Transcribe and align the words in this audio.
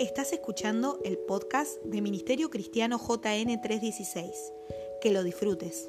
Estás 0.00 0.32
escuchando 0.32 0.98
el 1.04 1.18
podcast 1.18 1.80
de 1.84 2.00
Ministerio 2.00 2.50
Cristiano 2.50 2.98
JN 2.98 3.60
316. 3.60 4.30
Que 5.00 5.12
lo 5.12 5.22
disfrutes. 5.22 5.88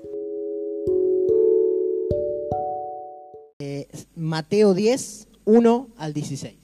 Eh, 3.60 3.88
Mateo 4.16 4.74
10, 4.76 5.28
1 5.46 5.90
al 5.98 6.14
16. 6.14 6.56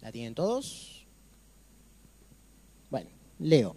¿La 0.00 0.10
tienen 0.10 0.34
todos? 0.34 1.06
Bueno, 2.90 3.10
leo. 3.38 3.76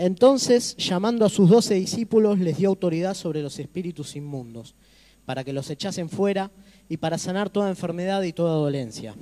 Entonces, 0.00 0.76
llamando 0.78 1.26
a 1.26 1.28
sus 1.28 1.50
doce 1.50 1.74
discípulos, 1.74 2.38
les 2.38 2.56
dio 2.56 2.70
autoridad 2.70 3.12
sobre 3.12 3.42
los 3.42 3.58
espíritus 3.58 4.16
inmundos, 4.16 4.74
para 5.24 5.44
que 5.44 5.52
los 5.52 5.70
echasen 5.70 6.08
fuera 6.08 6.50
y 6.88 6.96
para 6.96 7.18
sanar 7.18 7.50
toda 7.50 7.68
enfermedad 7.68 8.22
y 8.22 8.32
toda 8.32 8.54
dolencia. 8.54 9.14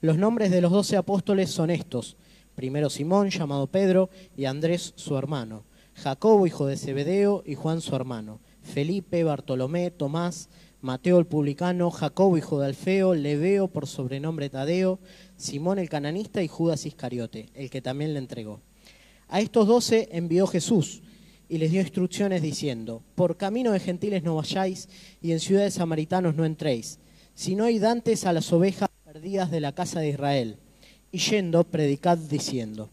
Los 0.00 0.16
nombres 0.16 0.50
de 0.50 0.60
los 0.60 0.72
doce 0.72 0.96
apóstoles 0.96 1.50
son 1.50 1.70
estos. 1.70 2.16
Primero 2.54 2.90
Simón, 2.90 3.30
llamado 3.30 3.66
Pedro, 3.66 4.10
y 4.36 4.44
Andrés, 4.44 4.92
su 4.96 5.16
hermano. 5.16 5.64
Jacobo, 5.94 6.46
hijo 6.46 6.66
de 6.66 6.76
Zebedeo, 6.76 7.42
y 7.44 7.54
Juan, 7.54 7.80
su 7.80 7.94
hermano. 7.96 8.40
Felipe, 8.62 9.24
Bartolomé, 9.24 9.90
Tomás, 9.90 10.48
Mateo 10.80 11.18
el 11.18 11.26
publicano, 11.26 11.90
Jacobo, 11.90 12.38
hijo 12.38 12.60
de 12.60 12.66
Alfeo, 12.66 13.14
Leveo, 13.14 13.66
por 13.66 13.88
sobrenombre 13.88 14.48
Tadeo, 14.48 15.00
Simón 15.36 15.80
el 15.80 15.88
cananista 15.88 16.40
y 16.42 16.48
Judas 16.48 16.86
Iscariote, 16.86 17.48
el 17.54 17.68
que 17.68 17.82
también 17.82 18.12
le 18.12 18.20
entregó. 18.20 18.60
A 19.26 19.40
estos 19.40 19.66
doce 19.66 20.08
envió 20.12 20.46
Jesús 20.46 21.02
y 21.48 21.58
les 21.58 21.70
dio 21.70 21.80
instrucciones 21.80 22.42
diciendo, 22.42 23.02
por 23.14 23.36
camino 23.36 23.72
de 23.72 23.80
gentiles 23.80 24.22
no 24.22 24.36
vayáis 24.36 24.88
y 25.22 25.32
en 25.32 25.40
ciudades 25.40 25.74
samaritanos 25.74 26.34
no 26.34 26.44
entréis, 26.44 26.98
sino 27.34 27.68
id 27.68 27.84
antes 27.84 28.26
a 28.26 28.32
las 28.32 28.52
ovejas 28.52 28.88
perdidas 29.04 29.50
de 29.50 29.60
la 29.60 29.72
casa 29.72 30.00
de 30.00 30.10
Israel. 30.10 30.58
Y 31.10 31.18
yendo, 31.18 31.64
predicad 31.64 32.18
diciendo, 32.18 32.90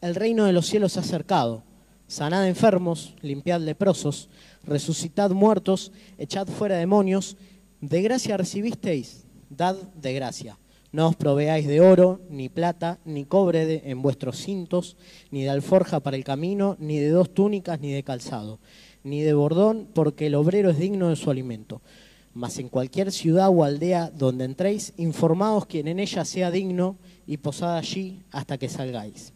el 0.00 0.16
reino 0.16 0.44
de 0.44 0.52
los 0.52 0.66
cielos 0.66 0.96
ha 0.96 1.00
acercado, 1.00 1.62
sanad 2.08 2.48
enfermos, 2.48 3.14
limpiad 3.22 3.60
leprosos, 3.60 4.28
resucitad 4.64 5.30
muertos, 5.30 5.92
echad 6.18 6.48
fuera 6.48 6.76
demonios, 6.76 7.36
de 7.80 8.02
gracia 8.02 8.36
recibisteis, 8.36 9.24
dad 9.50 9.76
de 9.76 10.12
gracia. 10.14 10.58
No 10.94 11.08
os 11.08 11.16
proveáis 11.16 11.66
de 11.66 11.80
oro, 11.80 12.20
ni 12.30 12.48
plata, 12.48 13.00
ni 13.04 13.24
cobre 13.24 13.66
de- 13.66 13.82
en 13.90 14.00
vuestros 14.00 14.38
cintos, 14.38 14.96
ni 15.32 15.42
de 15.42 15.50
alforja 15.50 15.98
para 15.98 16.16
el 16.16 16.22
camino, 16.22 16.76
ni 16.78 17.00
de 17.00 17.08
dos 17.08 17.34
túnicas, 17.34 17.80
ni 17.80 17.90
de 17.90 18.04
calzado, 18.04 18.60
ni 19.02 19.20
de 19.20 19.34
bordón, 19.34 19.88
porque 19.92 20.26
el 20.26 20.36
obrero 20.36 20.70
es 20.70 20.78
digno 20.78 21.08
de 21.08 21.16
su 21.16 21.32
alimento. 21.32 21.82
Mas 22.32 22.60
en 22.60 22.68
cualquier 22.68 23.10
ciudad 23.10 23.48
o 23.50 23.64
aldea 23.64 24.12
donde 24.14 24.44
entréis, 24.44 24.92
informaos 24.96 25.66
quien 25.66 25.88
en 25.88 25.98
ella 25.98 26.24
sea 26.24 26.52
digno 26.52 26.96
y 27.26 27.38
posad 27.38 27.76
allí 27.76 28.22
hasta 28.30 28.56
que 28.56 28.68
salgáis. 28.68 29.32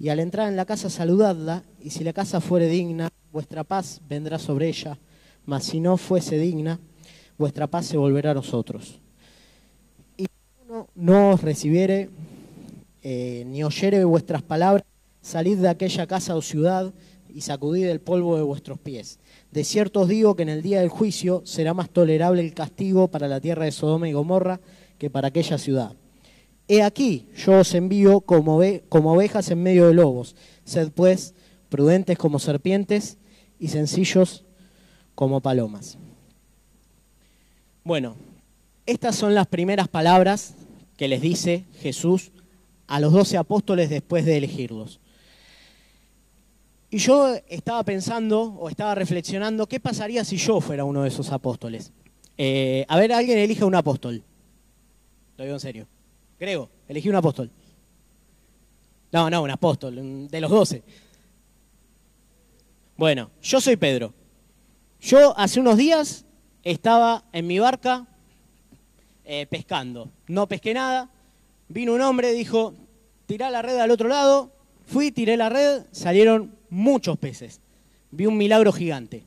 Y 0.00 0.08
al 0.08 0.18
entrar 0.18 0.48
en 0.48 0.56
la 0.56 0.64
casa 0.64 0.90
saludadla, 0.90 1.62
y 1.80 1.90
si 1.90 2.02
la 2.02 2.12
casa 2.12 2.40
fuere 2.40 2.66
digna, 2.66 3.10
vuestra 3.32 3.62
paz 3.62 4.00
vendrá 4.08 4.40
sobre 4.40 4.70
ella, 4.70 4.98
mas 5.46 5.62
si 5.66 5.78
no 5.78 5.96
fuese 5.98 6.36
digna, 6.36 6.80
vuestra 7.38 7.68
paz 7.68 7.86
se 7.86 7.96
volverá 7.96 8.32
a 8.32 8.34
nosotros. 8.34 9.03
No 10.94 11.30
os 11.30 11.42
recibiere, 11.42 12.10
eh, 13.02 13.44
ni 13.46 13.62
oyere 13.62 14.04
vuestras 14.04 14.42
palabras, 14.42 14.84
salid 15.20 15.58
de 15.58 15.68
aquella 15.68 16.06
casa 16.06 16.34
o 16.36 16.42
ciudad 16.42 16.92
y 17.28 17.42
sacudid 17.42 17.86
el 17.86 18.00
polvo 18.00 18.36
de 18.36 18.42
vuestros 18.42 18.78
pies. 18.78 19.18
De 19.50 19.64
cierto 19.64 20.00
os 20.02 20.08
digo 20.08 20.34
que 20.36 20.42
en 20.42 20.48
el 20.48 20.62
día 20.62 20.80
del 20.80 20.88
juicio 20.88 21.42
será 21.44 21.74
más 21.74 21.90
tolerable 21.90 22.40
el 22.42 22.54
castigo 22.54 23.08
para 23.08 23.28
la 23.28 23.40
tierra 23.40 23.64
de 23.64 23.72
Sodoma 23.72 24.08
y 24.08 24.12
Gomorra 24.12 24.60
que 24.98 25.10
para 25.10 25.28
aquella 25.28 25.58
ciudad. 25.58 25.92
He 26.66 26.82
aquí, 26.82 27.26
yo 27.36 27.60
os 27.60 27.74
envío 27.74 28.20
como, 28.22 28.58
ove- 28.58 28.82
como 28.88 29.12
ovejas 29.12 29.50
en 29.50 29.62
medio 29.62 29.86
de 29.86 29.94
lobos. 29.94 30.34
Sed 30.64 30.90
pues 30.92 31.34
prudentes 31.68 32.16
como 32.16 32.38
serpientes 32.38 33.18
y 33.58 33.68
sencillos 33.68 34.44
como 35.14 35.40
palomas. 35.40 35.98
Bueno, 37.84 38.16
estas 38.86 39.16
son 39.16 39.34
las 39.34 39.46
primeras 39.46 39.88
palabras 39.88 40.54
que 40.96 41.08
les 41.08 41.20
dice 41.20 41.64
Jesús 41.80 42.30
a 42.86 43.00
los 43.00 43.12
doce 43.12 43.36
apóstoles 43.36 43.90
después 43.90 44.24
de 44.24 44.36
elegirlos. 44.36 45.00
Y 46.90 46.98
yo 46.98 47.34
estaba 47.48 47.82
pensando 47.82 48.42
o 48.42 48.68
estaba 48.68 48.94
reflexionando, 48.94 49.66
¿qué 49.66 49.80
pasaría 49.80 50.24
si 50.24 50.36
yo 50.36 50.60
fuera 50.60 50.84
uno 50.84 51.02
de 51.02 51.08
esos 51.08 51.32
apóstoles? 51.32 51.92
Eh, 52.38 52.84
a 52.88 52.96
ver, 52.98 53.12
alguien 53.12 53.38
elige 53.38 53.64
un 53.64 53.74
apóstol. 53.74 54.22
Lo 55.36 55.44
digo 55.44 55.56
en 55.56 55.60
serio. 55.60 55.88
Grego, 56.38 56.70
elegí 56.86 57.08
un 57.08 57.16
apóstol. 57.16 57.50
No, 59.10 59.30
no, 59.30 59.42
un 59.42 59.50
apóstol, 59.50 60.28
de 60.28 60.40
los 60.40 60.50
doce. 60.50 60.82
Bueno, 62.96 63.30
yo 63.42 63.60
soy 63.60 63.76
Pedro. 63.76 64.12
Yo 65.00 65.36
hace 65.36 65.60
unos 65.60 65.76
días 65.76 66.24
estaba 66.62 67.24
en 67.32 67.46
mi 67.46 67.58
barca 67.58 68.06
eh, 69.24 69.46
pescando. 69.46 70.10
No 70.28 70.46
pesqué 70.46 70.74
nada. 70.74 71.08
Vino 71.68 71.94
un 71.94 72.00
hombre, 72.00 72.32
dijo, 72.32 72.74
tirá 73.26 73.50
la 73.50 73.62
red 73.62 73.78
al 73.78 73.90
otro 73.90 74.08
lado. 74.08 74.52
Fui, 74.86 75.10
tiré 75.10 75.36
la 75.36 75.48
red, 75.48 75.84
salieron 75.92 76.54
muchos 76.68 77.18
peces. 77.18 77.60
Vi 78.10 78.26
un 78.26 78.36
milagro 78.36 78.72
gigante. 78.72 79.22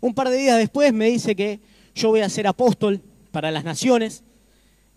Un 0.00 0.14
par 0.14 0.28
de 0.28 0.36
días 0.36 0.58
después 0.58 0.92
me 0.92 1.06
dice 1.06 1.34
que 1.34 1.60
yo 1.94 2.10
voy 2.10 2.20
a 2.20 2.28
ser 2.28 2.46
apóstol 2.46 3.00
para 3.32 3.50
las 3.50 3.64
naciones. 3.64 4.22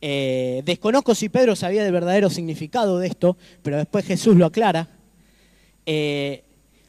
Eh, 0.02 0.62
desconozco 0.66 1.16
si 1.16 1.30
Pedro 1.30 1.56
sabía 1.56 1.84
del 1.84 1.92
verdadero 1.92 2.30
significado 2.30 3.00
de 3.00 3.08
esto, 3.08 3.36
pero 3.64 3.78
después 3.78 4.06
Jesús 4.06 4.36
lo 4.36 4.46
aclara. 4.46 4.88
Eh, 5.86 6.44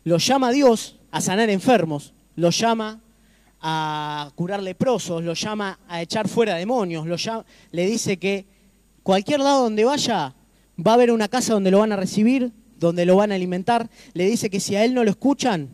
lo 0.05 0.19
llama 0.19 0.53
Dios 0.53 0.99
a 1.11 1.21
sanar 1.21 1.51
enfermos, 1.51 2.13
lo 2.37 2.51
llama 2.51 3.01
a 3.61 4.31
curar 4.35 4.63
leprosos, 4.63 5.23
lo 5.23 5.35
llama 5.35 5.79
a 5.89 6.01
echar 6.03 6.29
fuera 6.29 6.55
demonios, 6.55 7.07
lo 7.07 7.17
llama- 7.17 7.45
le 7.73 7.87
dice 7.87 8.17
que 8.19 8.47
cualquier 9.03 9.41
lado 9.41 9.65
donde 9.65 9.85
vaya 9.85 10.35
va 10.79 10.91
a 10.93 10.95
haber 10.95 11.11
una 11.13 11.29
casa 11.29 11.53
donde 11.53 11.71
lo 11.71 11.81
van 11.81 11.93
a 11.93 11.97
recibir, 11.97 12.53
donde 12.79 13.05
lo 13.05 13.17
van 13.17 13.33
a 13.33 13.35
alimentar. 13.35 13.91
Le 14.15 14.27
dice 14.27 14.49
que 14.49 14.61
si 14.61 14.77
a 14.77 14.85
él 14.85 14.95
no 14.95 15.05
lo 15.05 15.11
escuchan, 15.11 15.69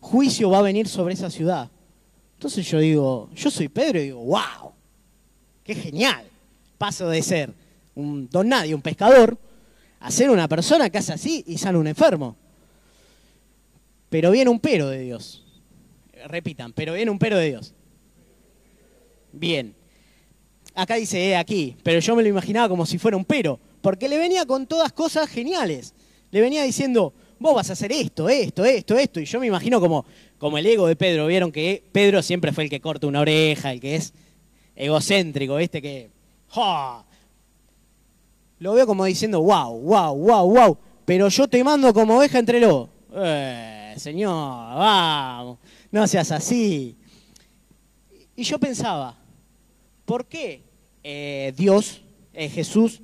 juicio 0.00 0.50
va 0.50 0.58
a 0.58 0.62
venir 0.62 0.88
sobre 0.88 1.14
esa 1.14 1.30
ciudad. 1.30 1.70
Entonces 2.34 2.68
yo 2.68 2.78
digo, 2.80 3.30
yo 3.34 3.50
soy 3.50 3.68
Pedro 3.68 3.98
y 3.98 4.04
digo, 4.04 4.20
wow, 4.22 4.72
qué 5.64 5.74
genial. 5.74 6.26
Paso 6.76 7.08
de 7.08 7.22
ser 7.22 7.54
un 7.94 8.28
don 8.28 8.50
nadie, 8.50 8.74
un 8.74 8.82
pescador, 8.82 9.38
a 10.00 10.10
ser 10.10 10.28
una 10.28 10.46
persona 10.46 10.90
que 10.90 10.98
hace 10.98 11.14
así 11.14 11.42
y 11.46 11.56
sana 11.56 11.78
un 11.78 11.86
enfermo. 11.86 12.36
Pero 14.10 14.30
viene 14.30 14.50
un 14.50 14.60
pero 14.60 14.88
de 14.88 15.00
Dios. 15.00 15.45
Repitan, 16.28 16.72
pero 16.72 16.94
viene 16.94 17.10
un 17.10 17.18
pero 17.18 17.38
de 17.38 17.48
Dios. 17.48 17.74
Bien. 19.32 19.74
Acá 20.74 20.96
dice 20.96 21.30
eh, 21.30 21.36
aquí, 21.36 21.76
pero 21.82 22.00
yo 22.00 22.14
me 22.14 22.22
lo 22.22 22.28
imaginaba 22.28 22.68
como 22.68 22.84
si 22.84 22.98
fuera 22.98 23.16
un 23.16 23.24
pero, 23.24 23.58
porque 23.80 24.08
le 24.08 24.18
venía 24.18 24.44
con 24.44 24.66
todas 24.66 24.92
cosas 24.92 25.28
geniales. 25.28 25.94
Le 26.30 26.40
venía 26.40 26.62
diciendo, 26.64 27.14
vos 27.38 27.54
vas 27.54 27.70
a 27.70 27.74
hacer 27.74 27.92
esto, 27.92 28.28
esto, 28.28 28.64
esto, 28.64 28.96
esto. 28.96 29.20
Y 29.20 29.24
yo 29.24 29.40
me 29.40 29.46
imagino 29.46 29.80
como, 29.80 30.04
como 30.38 30.58
el 30.58 30.66
ego 30.66 30.86
de 30.86 30.96
Pedro. 30.96 31.26
Vieron 31.26 31.52
que 31.52 31.82
Pedro 31.92 32.22
siempre 32.22 32.52
fue 32.52 32.64
el 32.64 32.70
que 32.70 32.80
corta 32.80 33.06
una 33.06 33.20
oreja, 33.20 33.72
el 33.72 33.80
que 33.80 33.96
es 33.96 34.12
egocéntrico, 34.74 35.56
¿viste? 35.56 35.80
Que. 35.80 36.10
¡ja! 36.48 37.04
Lo 38.58 38.72
veo 38.72 38.86
como 38.86 39.04
diciendo, 39.04 39.42
wow, 39.42 39.78
wow, 39.80 40.14
wow, 40.14 40.50
wow. 40.50 40.78
Pero 41.04 41.28
yo 41.28 41.46
te 41.46 41.62
mando 41.62 41.92
como 41.92 42.18
oveja 42.18 42.38
entre 42.38 42.60
lobos. 42.60 42.90
Eh, 43.14 43.94
señor, 43.96 44.32
vamos, 44.32 45.58
no 45.90 46.06
seas 46.06 46.32
así. 46.32 46.96
Y 48.34 48.42
yo 48.42 48.58
pensaba, 48.58 49.16
¿por 50.04 50.26
qué 50.26 50.62
eh, 51.02 51.52
Dios, 51.56 52.02
eh, 52.34 52.48
Jesús, 52.48 53.00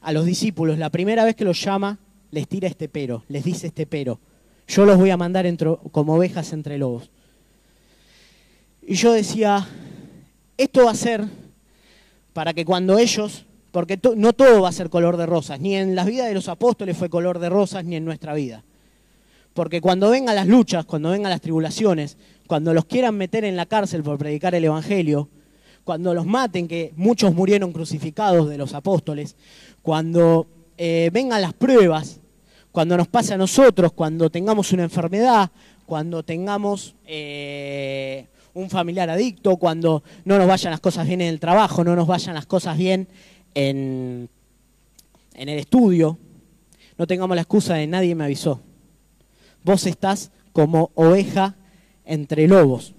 a 0.00 0.12
los 0.12 0.24
discípulos, 0.24 0.78
la 0.78 0.90
primera 0.90 1.24
vez 1.24 1.36
que 1.36 1.44
los 1.44 1.62
llama, 1.62 1.98
les 2.30 2.48
tira 2.48 2.68
este 2.68 2.88
pero, 2.88 3.24
les 3.28 3.44
dice 3.44 3.68
este 3.68 3.86
pero? 3.86 4.18
Yo 4.66 4.84
los 4.84 4.98
voy 4.98 5.10
a 5.10 5.16
mandar 5.16 5.46
como 5.92 6.14
ovejas 6.14 6.52
entre 6.52 6.76
lobos. 6.76 7.10
Y 8.82 8.94
yo 8.94 9.12
decía, 9.12 9.66
esto 10.56 10.84
va 10.84 10.90
a 10.90 10.94
ser 10.94 11.24
para 12.32 12.52
que 12.54 12.64
cuando 12.64 12.98
ellos, 12.98 13.46
porque 13.70 13.98
no 14.16 14.32
todo 14.32 14.62
va 14.62 14.68
a 14.68 14.72
ser 14.72 14.90
color 14.90 15.16
de 15.16 15.26
rosas, 15.26 15.60
ni 15.60 15.74
en 15.74 15.94
la 15.94 16.04
vida 16.04 16.26
de 16.26 16.34
los 16.34 16.48
apóstoles 16.48 16.96
fue 16.96 17.08
color 17.08 17.38
de 17.38 17.48
rosas, 17.48 17.84
ni 17.84 17.96
en 17.96 18.04
nuestra 18.04 18.34
vida. 18.34 18.64
Porque 19.58 19.80
cuando 19.80 20.10
vengan 20.10 20.36
las 20.36 20.46
luchas, 20.46 20.84
cuando 20.84 21.10
vengan 21.10 21.32
las 21.32 21.40
tribulaciones, 21.40 22.16
cuando 22.46 22.72
los 22.72 22.84
quieran 22.84 23.16
meter 23.16 23.44
en 23.44 23.56
la 23.56 23.66
cárcel 23.66 24.04
por 24.04 24.16
predicar 24.16 24.54
el 24.54 24.64
Evangelio, 24.64 25.28
cuando 25.82 26.14
los 26.14 26.26
maten, 26.26 26.68
que 26.68 26.92
muchos 26.94 27.34
murieron 27.34 27.72
crucificados 27.72 28.48
de 28.48 28.56
los 28.56 28.72
apóstoles, 28.72 29.34
cuando 29.82 30.46
eh, 30.76 31.10
vengan 31.12 31.42
las 31.42 31.54
pruebas, 31.54 32.20
cuando 32.70 32.96
nos 32.96 33.08
pase 33.08 33.34
a 33.34 33.36
nosotros, 33.36 33.90
cuando 33.94 34.30
tengamos 34.30 34.72
una 34.72 34.84
enfermedad, 34.84 35.50
cuando 35.86 36.22
tengamos 36.22 36.94
eh, 37.04 38.28
un 38.54 38.70
familiar 38.70 39.10
adicto, 39.10 39.56
cuando 39.56 40.04
no 40.24 40.38
nos 40.38 40.46
vayan 40.46 40.70
las 40.70 40.78
cosas 40.78 41.04
bien 41.04 41.20
en 41.20 41.30
el 41.30 41.40
trabajo, 41.40 41.82
no 41.82 41.96
nos 41.96 42.06
vayan 42.06 42.36
las 42.36 42.46
cosas 42.46 42.78
bien 42.78 43.08
en, 43.56 44.28
en 45.34 45.48
el 45.48 45.58
estudio. 45.58 46.16
No 46.96 47.08
tengamos 47.08 47.34
la 47.34 47.42
excusa 47.42 47.74
de 47.74 47.88
nadie 47.88 48.14
me 48.14 48.22
avisó. 48.22 48.62
Vos 49.64 49.86
estás 49.86 50.30
como 50.52 50.90
oveja 50.94 51.56
entre 52.04 52.48
lobos. 52.48 52.94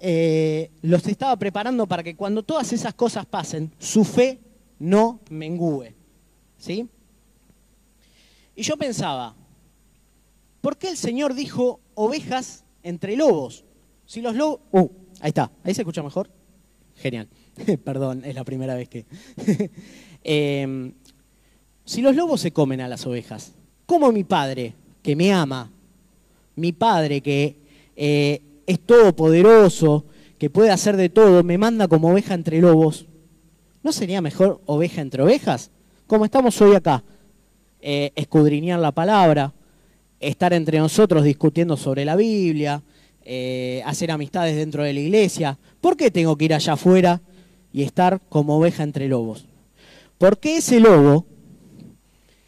Eh, 0.00 0.70
los 0.82 1.06
estaba 1.06 1.36
preparando 1.38 1.86
para 1.86 2.02
que 2.02 2.14
cuando 2.14 2.42
todas 2.42 2.72
esas 2.72 2.94
cosas 2.94 3.24
pasen, 3.26 3.72
su 3.78 4.04
fe 4.04 4.38
no 4.78 5.20
mengúe. 5.30 5.94
¿Sí? 6.58 6.88
Y 8.56 8.62
yo 8.62 8.76
pensaba, 8.76 9.34
¿por 10.60 10.76
qué 10.76 10.88
el 10.88 10.96
Señor 10.96 11.34
dijo 11.34 11.80
ovejas 11.94 12.64
entre 12.82 13.16
lobos? 13.16 13.64
Si 14.06 14.20
los 14.20 14.36
lobos... 14.36 14.60
Uh, 14.72 14.88
ahí 15.20 15.28
está, 15.28 15.50
ahí 15.62 15.74
se 15.74 15.82
escucha 15.82 16.02
mejor. 16.02 16.30
Genial. 16.96 17.28
Perdón, 17.84 18.24
es 18.24 18.34
la 18.34 18.44
primera 18.44 18.74
vez 18.74 18.88
que... 18.88 19.06
Em, 20.26 20.94
si 21.84 22.00
los 22.00 22.16
lobos 22.16 22.40
se 22.40 22.50
comen 22.50 22.80
a 22.80 22.88
las 22.88 23.06
ovejas, 23.06 23.52
¿cómo 23.84 24.10
mi 24.10 24.24
Padre, 24.24 24.74
que 25.04 25.14
me 25.14 25.32
ama, 25.32 25.70
mi 26.56 26.72
Padre 26.72 27.20
que 27.20 27.56
eh, 27.94 28.40
es 28.66 28.80
todopoderoso, 28.80 30.06
que 30.38 30.48
puede 30.48 30.70
hacer 30.70 30.96
de 30.96 31.10
todo, 31.10 31.44
me 31.44 31.58
manda 31.58 31.86
como 31.88 32.10
oveja 32.10 32.32
entre 32.32 32.60
lobos? 32.60 33.06
¿No 33.82 33.92
sería 33.92 34.22
mejor 34.22 34.62
oveja 34.64 35.02
entre 35.02 35.22
ovejas? 35.22 35.70
Como 36.06 36.24
estamos 36.24 36.58
hoy 36.62 36.74
acá, 36.74 37.04
eh, 37.82 38.12
escudriñar 38.16 38.80
la 38.80 38.92
palabra, 38.92 39.52
estar 40.20 40.54
entre 40.54 40.78
nosotros 40.78 41.22
discutiendo 41.22 41.76
sobre 41.76 42.06
la 42.06 42.16
Biblia, 42.16 42.82
eh, 43.26 43.82
hacer 43.84 44.10
amistades 44.10 44.56
dentro 44.56 44.84
de 44.84 44.94
la 44.94 45.00
iglesia. 45.00 45.58
¿Por 45.82 45.98
qué 45.98 46.10
tengo 46.10 46.34
que 46.36 46.46
ir 46.46 46.54
allá 46.54 46.72
afuera 46.72 47.20
y 47.74 47.82
estar 47.82 48.22
como 48.30 48.56
oveja 48.56 48.82
entre 48.82 49.06
lobos? 49.06 49.44
Porque 50.16 50.56
ese 50.56 50.80
lobo, 50.80 51.26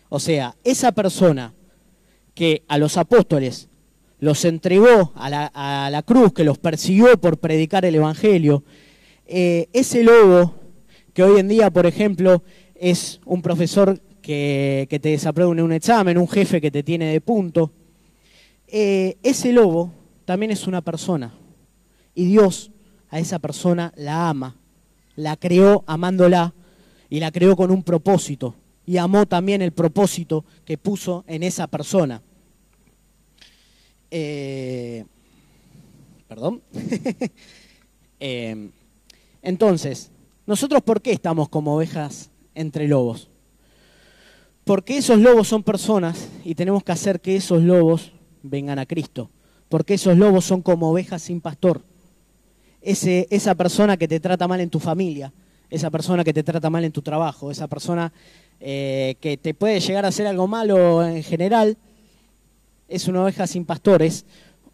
o 0.09 0.19
sea, 0.19 0.57
esa 0.65 0.93
persona 0.93 1.53
que 2.37 2.63
a 2.69 2.77
los 2.77 2.99
apóstoles 2.99 3.69
los 4.21 4.45
entregó 4.45 5.13
a 5.17 5.31
la, 5.31 6.03
cruz, 6.03 6.35
que 6.35 6.45
los 6.45 6.59
persiguió 6.59 7.19
por 7.19 7.39
predicar 7.39 7.85
el 7.87 7.95
Evangelio, 7.95 8.63
eh, 9.27 9.69
ese 9.73 10.05
lobo 10.05 10.55
que 11.15 11.23
hoy 11.23 11.41
en 11.41 11.49
día, 11.49 11.71
por 11.71 11.87
ejemplo, 11.87 12.43
es 12.75 13.21
un 13.25 13.41
profesor 13.41 14.01
que, 14.21 14.87
te 14.89 15.09
desaprueba 15.09 15.51
un 15.51 15.73
examen, 15.73 16.19
un 16.19 16.29
jefe 16.29 16.61
que 16.61 16.71
te 16.71 16.83
tiene 16.83 17.07
de 17.07 17.21
punto, 17.23 17.73
eh, 18.69 19.17
ese 19.23 19.53
lobo 19.53 19.91
también 20.27 20.53
es 20.53 20.67
una 20.67 20.83
persona. 20.83 21.33
Y 22.15 22.27
Dios 22.27 22.71
a 23.09 23.19
esa 23.19 23.39
persona 23.39 23.95
la 23.97 24.29
ama, 24.29 24.57
la 25.15 25.37
creó 25.37 25.85
amándola 25.87 26.53
y 27.09 27.21
la 27.21 27.31
creó 27.31 27.57
con 27.57 27.71
un 27.71 27.83
propósito. 27.83 28.55
Y 28.85 28.99
amó 28.99 29.27
también 29.27 29.63
el 29.63 29.73
propósito 29.73 30.45
que 30.65 30.77
puso 30.77 31.25
en 31.27 31.43
esa 31.43 31.67
persona. 31.67 32.23
Eh, 34.11 35.05
perdón. 36.29 36.63
Eh, 38.19 38.71
entonces, 39.43 40.11
¿nosotros 40.47 40.81
por 40.81 41.03
qué 41.03 41.13
estamos 41.13 41.51
como 41.51 41.77
ovejas 41.77 42.31
entre 42.55 42.89
lobos? 42.89 43.29
Porque 44.65 44.97
esos 44.97 45.19
lobos 45.19 45.49
son 45.49 45.63
personas 45.63 46.29
y 46.43 46.55
tenemos 46.55 46.83
que 46.83 46.93
hacer 46.93 47.21
que 47.21 47.37
esos 47.37 47.63
lobos 47.63 48.13
vengan 48.43 48.79
a 48.79 48.87
Cristo. 48.87 49.31
Porque 49.69 49.95
esos 49.95 50.17
lobos 50.17 50.45
son 50.45 50.63
como 50.63 50.91
ovejas 50.91 51.23
sin 51.23 51.41
pastor. 51.41 51.83
Esa 52.81 53.55
persona 53.55 53.97
que 53.97 54.09
te 54.09 54.19
trata 54.19 54.49
mal 54.49 54.61
en 54.61 54.71
tu 54.71 54.81
familia, 54.81 55.33
esa 55.71 55.91
persona 55.91 56.25
que 56.25 56.33
te 56.33 56.43
trata 56.43 56.71
mal 56.71 56.85
en 56.85 56.93
tu 56.93 57.03
trabajo, 57.03 57.51
esa 57.51 57.69
persona 57.69 58.13
eh, 58.61 59.17
que 59.21 59.37
te 59.37 59.55
puede 59.55 59.81
llegar 59.81 60.05
a 60.05 60.09
hacer 60.09 60.27
algo 60.27 60.47
malo 60.47 61.07
en 61.07 61.23
general, 61.23 61.77
es 62.89 63.09
una 63.09 63.23
oveja 63.23 63.47
sin 63.47 63.65
pastores, 63.65 64.25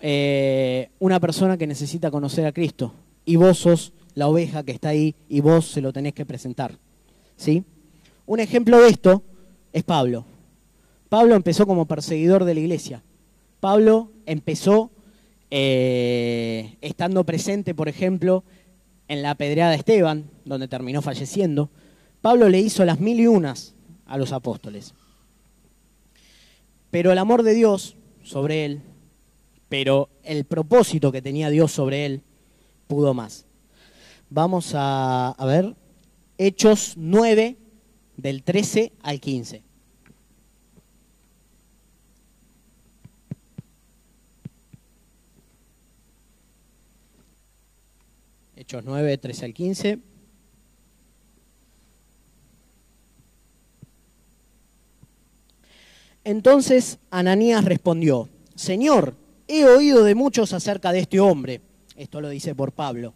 eh, 0.00 0.90
una 0.98 1.20
persona 1.20 1.56
que 1.56 1.66
necesita 1.66 2.10
conocer 2.10 2.46
a 2.46 2.52
Cristo. 2.52 2.94
Y 3.24 3.36
vos 3.36 3.58
sos 3.58 3.92
la 4.14 4.28
oveja 4.28 4.62
que 4.62 4.72
está 4.72 4.90
ahí 4.90 5.14
y 5.28 5.40
vos 5.40 5.66
se 5.66 5.80
lo 5.80 5.92
tenés 5.92 6.12
que 6.12 6.26
presentar. 6.26 6.78
¿sí? 7.36 7.64
Un 8.26 8.40
ejemplo 8.40 8.80
de 8.80 8.88
esto 8.88 9.22
es 9.72 9.82
Pablo. 9.84 10.24
Pablo 11.08 11.34
empezó 11.34 11.66
como 11.66 11.86
perseguidor 11.86 12.44
de 12.44 12.54
la 12.54 12.60
iglesia. 12.60 13.02
Pablo 13.60 14.10
empezó 14.26 14.90
eh, 15.50 16.76
estando 16.80 17.24
presente, 17.24 17.74
por 17.74 17.88
ejemplo, 17.88 18.44
en 19.08 19.22
la 19.22 19.34
pedreada 19.34 19.72
de 19.72 19.76
Esteban, 19.76 20.30
donde 20.44 20.68
terminó 20.68 21.02
falleciendo. 21.02 21.70
Pablo 22.22 22.48
le 22.48 22.60
hizo 22.60 22.84
las 22.84 23.00
mil 23.00 23.20
y 23.20 23.26
unas 23.26 23.74
a 24.06 24.16
los 24.16 24.32
apóstoles. 24.32 24.94
Pero 26.90 27.12
el 27.12 27.18
amor 27.18 27.42
de 27.42 27.54
Dios 27.54 27.96
sobre 28.22 28.64
él, 28.64 28.82
pero 29.68 30.08
el 30.22 30.44
propósito 30.44 31.12
que 31.12 31.22
tenía 31.22 31.50
Dios 31.50 31.72
sobre 31.72 32.06
él 32.06 32.22
pudo 32.86 33.14
más. 33.14 33.46
Vamos 34.30 34.72
a, 34.74 35.30
a 35.30 35.46
ver 35.46 35.74
Hechos 36.38 36.94
9, 36.96 37.56
del 38.16 38.42
13 38.42 38.92
al 39.02 39.20
15. 39.20 39.62
Hechos 48.56 48.84
9, 48.84 49.18
13 49.18 49.44
al 49.44 49.54
15. 49.54 50.11
Entonces 56.24 56.98
Ananías 57.10 57.64
respondió, 57.64 58.28
Señor, 58.54 59.16
he 59.48 59.64
oído 59.64 60.04
de 60.04 60.14
muchos 60.14 60.52
acerca 60.52 60.92
de 60.92 61.00
este 61.00 61.20
hombre. 61.20 61.60
Esto 61.96 62.20
lo 62.20 62.28
dice 62.28 62.54
por 62.54 62.72
Pablo. 62.72 63.14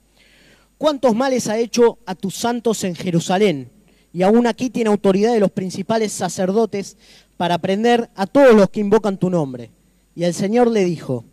¿Cuántos 0.79 1.15
males 1.15 1.49
ha 1.49 1.59
hecho 1.59 1.99
a 2.05 2.15
tus 2.15 2.35
santos 2.35 2.85
en 2.85 2.95
Jerusalén? 2.95 3.71
Y 4.13 4.23
aún 4.23 4.47
aquí 4.47 4.71
tiene 4.71 4.91
autoridad 4.91 5.33
de 5.33 5.41
los 5.41 5.51
principales 5.51 6.13
sacerdotes 6.13 6.97
para 7.37 7.59
prender 7.59 8.11
a 8.15 8.27
todos 8.27 8.55
los 8.55 8.71
que 8.71 8.81
invocan 8.81 9.19
tu 9.19 9.31
nombre. 9.31 9.71
Y 10.15 10.25
el 10.25 10.35
Señor 10.35 10.71
le 10.71 10.85
dijo, 10.85 11.25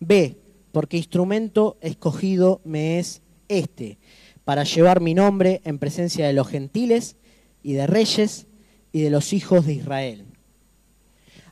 ve, 0.00 0.36
porque 0.72 0.96
instrumento 0.96 1.76
escogido 1.80 2.60
me 2.64 2.98
es 2.98 3.22
este, 3.48 3.98
para 4.44 4.64
llevar 4.64 5.00
mi 5.00 5.14
nombre 5.14 5.60
en 5.64 5.78
presencia 5.78 6.26
de 6.26 6.34
los 6.34 6.48
gentiles 6.48 7.16
y 7.62 7.72
de 7.72 7.86
reyes 7.86 8.46
y 8.92 9.00
de 9.00 9.10
los 9.10 9.32
hijos 9.32 9.66
de 9.66 9.74
Israel. 9.74 10.26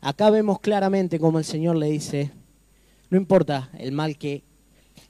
Acá 0.05 0.29
vemos 0.29 0.61
claramente 0.61 1.19
cómo 1.19 1.39
el 1.39 1.47
Señor 1.47 1.77
le 1.77 1.87
dice, 1.87 2.31
no 3.09 3.17
importa 3.17 3.71
el 3.79 3.91
mal 3.91 4.19
que 4.19 4.45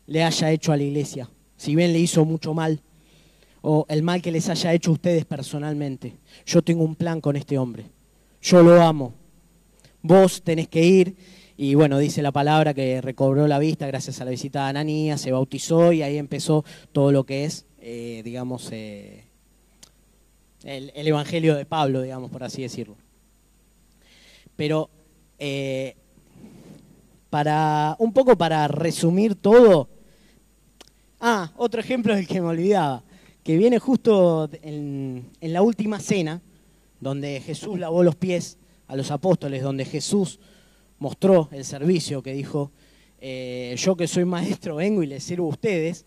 le 0.06 0.22
haya 0.22 0.52
hecho 0.52 0.70
a 0.70 0.76
la 0.76 0.84
iglesia, 0.84 1.28
si 1.56 1.74
bien 1.74 1.92
le 1.92 1.98
hizo 1.98 2.24
mucho 2.24 2.54
mal, 2.54 2.80
o 3.60 3.86
el 3.88 4.04
mal 4.04 4.22
que 4.22 4.30
les 4.30 4.48
haya 4.48 4.72
hecho 4.72 4.92
a 4.92 4.94
ustedes 4.94 5.24
personalmente, 5.24 6.14
yo 6.46 6.62
tengo 6.62 6.84
un 6.84 6.94
plan 6.94 7.20
con 7.20 7.34
este 7.34 7.58
hombre, 7.58 7.86
yo 8.40 8.62
lo 8.62 8.80
amo, 8.80 9.14
vos 10.00 10.42
tenés 10.42 10.68
que 10.68 10.84
ir 10.84 11.16
y 11.56 11.74
bueno, 11.74 11.98
dice 11.98 12.22
la 12.22 12.30
palabra 12.30 12.72
que 12.72 13.00
recobró 13.00 13.48
la 13.48 13.58
vista 13.58 13.88
gracias 13.88 14.20
a 14.20 14.24
la 14.24 14.30
visita 14.30 14.62
de 14.62 14.70
Ananías, 14.70 15.20
se 15.20 15.32
bautizó 15.32 15.92
y 15.92 16.02
ahí 16.02 16.18
empezó 16.18 16.64
todo 16.92 17.10
lo 17.10 17.26
que 17.26 17.44
es, 17.44 17.66
eh, 17.80 18.22
digamos, 18.24 18.68
eh, 18.70 19.24
el, 20.62 20.92
Evangelio 20.94 21.56
de 21.56 21.66
Pablo, 21.66 22.00
digamos, 22.02 22.30
por 22.30 22.44
así 22.44 22.62
decirlo. 22.62 22.94
Pero 24.56 24.90
eh, 25.38 25.96
para 27.30 27.96
un 27.99 28.12
poco 28.12 28.38
para 28.38 28.68
resumir 28.68 29.34
todo, 29.34 29.88
ah, 31.20 31.52
otro 31.56 31.80
ejemplo 31.80 32.14
del 32.14 32.28
que 32.28 32.40
me 32.40 32.46
olvidaba, 32.46 33.02
que 33.42 33.56
viene 33.56 33.80
justo 33.80 34.49
en, 34.62 35.30
la 35.40 35.62
última 35.62 35.99
cena, 35.99 36.40
donde 37.00 37.40
Jesús 37.40 37.78
lavó 37.78 38.04
los 38.04 38.14
pies 38.14 38.56
a 38.87 38.94
los 38.94 39.11
apóstoles, 39.11 39.62
donde 39.62 39.84
Jesús 39.84 40.38
mostró 40.99 41.49
el 41.50 41.64
servicio, 41.64 42.23
que 42.23 42.32
dijo, 42.32 42.70
eh, 43.20 43.75
yo 43.78 43.96
que 43.96 44.06
soy 44.06 44.25
maestro 44.25 44.76
vengo 44.76 45.02
y 45.02 45.06
les 45.06 45.25
sirvo 45.25 45.46
a 45.46 45.50
ustedes, 45.50 46.06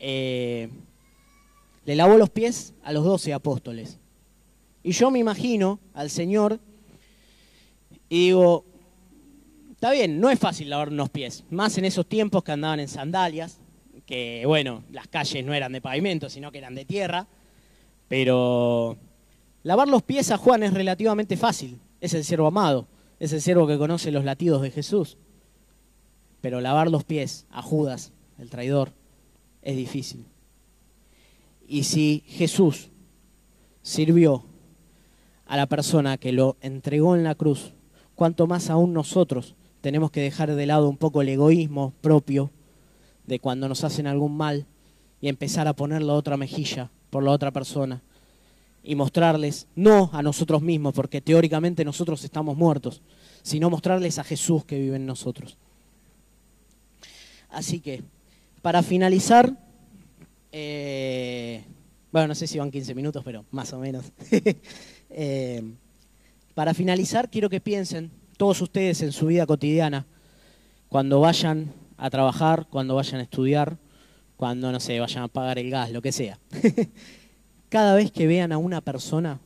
eh, 0.00 0.70
le 1.84 1.96
lavó 1.96 2.16
los 2.16 2.30
pies 2.30 2.72
a 2.82 2.92
los 2.92 3.04
doce 3.04 3.34
apóstoles. 3.34 3.98
Y 4.82 4.92
yo 4.92 5.10
me 5.10 5.18
imagino 5.18 5.80
al 5.92 6.08
Señor 6.08 6.60
y 8.08 8.26
digo, 8.26 8.64
está 9.72 9.90
bien, 9.90 10.20
no 10.20 10.30
es 10.30 10.38
fácil 10.38 10.70
lavar 10.70 10.88
unos 10.88 11.10
pies, 11.10 11.44
más 11.50 11.76
en 11.78 11.84
esos 11.84 12.06
tiempos 12.06 12.44
que 12.44 12.52
andaban 12.52 12.80
en 12.80 12.88
sandalias, 12.88 13.60
que 14.06 14.44
bueno, 14.46 14.84
las 14.92 15.08
calles 15.08 15.44
no 15.44 15.54
eran 15.54 15.72
de 15.72 15.80
pavimento, 15.80 16.30
sino 16.30 16.52
que 16.52 16.58
eran 16.58 16.74
de 16.74 16.84
tierra, 16.84 17.26
pero 18.08 18.96
lavar 19.62 19.88
los 19.88 20.02
pies 20.02 20.30
a 20.30 20.36
Juan 20.36 20.62
es 20.62 20.72
relativamente 20.72 21.36
fácil, 21.36 21.80
es 22.00 22.14
el 22.14 22.24
siervo 22.24 22.46
amado 22.46 22.86
es 23.18 23.32
el 23.32 23.40
siervo 23.40 23.66
que 23.66 23.78
conoce 23.78 24.10
los 24.10 24.24
latidos 24.24 24.62
de 24.62 24.70
Jesús. 24.70 25.16
Pero 26.40 26.60
lavar 26.60 26.90
los 26.90 27.04
pies 27.04 27.46
a 27.50 27.62
Judas 27.62 28.12
el 28.38 28.50
traidor, 28.50 28.92
es 29.62 29.76
difícil. 29.76 30.26
Y 31.66 31.84
si 31.84 32.22
Jesús 32.26 32.90
sirvió 33.82 34.44
a 35.46 35.56
la 35.56 35.66
persona 35.66 36.18
que 36.18 36.32
lo 36.32 36.56
entregó 36.60 37.16
en 37.16 37.24
la 37.24 37.34
cruz, 37.34 37.72
cuanto 38.16 38.46
más 38.48 38.70
aún 38.70 38.92
nosotros 38.92 39.54
tenemos 39.80 40.10
que 40.10 40.20
dejar 40.20 40.52
de 40.52 40.66
lado 40.66 40.88
un 40.88 40.96
poco 40.96 41.22
el 41.22 41.28
egoísmo 41.28 41.92
propio 42.00 42.50
de 43.26 43.38
cuando 43.38 43.68
nos 43.68 43.84
hacen 43.84 44.08
algún 44.08 44.36
mal 44.36 44.66
y 45.20 45.28
empezar 45.28 45.68
a 45.68 45.76
poner 45.76 46.02
la 46.02 46.14
otra 46.14 46.36
mejilla 46.36 46.90
por 47.10 47.22
la 47.22 47.30
otra 47.30 47.52
persona 47.52 48.02
y 48.82 48.94
mostrarles, 48.94 49.66
no 49.74 50.10
a 50.12 50.22
nosotros 50.22 50.62
mismos, 50.62 50.94
porque 50.94 51.20
teóricamente 51.20 51.84
nosotros 51.84 52.22
estamos 52.24 52.56
muertos, 52.56 53.02
sino 53.42 53.68
mostrarles 53.68 54.18
a 54.18 54.24
Jesús 54.24 54.64
que 54.64 54.78
vive 54.78 54.96
en 54.96 55.06
nosotros. 55.06 55.56
Así 57.50 57.80
que, 57.80 58.02
para 58.62 58.82
finalizar, 58.82 59.52
eh, 60.52 61.64
bueno, 62.12 62.28
no 62.28 62.34
sé 62.36 62.46
si 62.46 62.58
van 62.58 62.70
15 62.70 62.94
minutos, 62.94 63.22
pero 63.24 63.44
más 63.50 63.72
o 63.72 63.78
menos. 63.78 64.04
Eh, 65.08 65.62
para 66.56 66.72
finalizar, 66.72 67.28
quiero 67.28 67.50
que 67.50 67.60
piensen 67.60 68.10
todos 68.38 68.62
ustedes 68.62 69.02
en 69.02 69.12
su 69.12 69.26
vida 69.26 69.44
cotidiana, 69.44 70.06
cuando 70.88 71.20
vayan 71.20 71.74
a 71.98 72.08
trabajar, 72.08 72.66
cuando 72.70 72.94
vayan 72.94 73.20
a 73.20 73.24
estudiar, 73.24 73.76
cuando, 74.38 74.72
no 74.72 74.80
sé, 74.80 74.98
vayan 74.98 75.24
a 75.24 75.28
pagar 75.28 75.58
el 75.58 75.68
gas, 75.68 75.90
lo 75.90 76.00
que 76.00 76.12
sea. 76.12 76.38
Cada 77.68 77.94
vez 77.94 78.10
que 78.10 78.26
vean 78.26 78.52
a 78.52 78.56
una 78.56 78.80
persona 78.80 79.38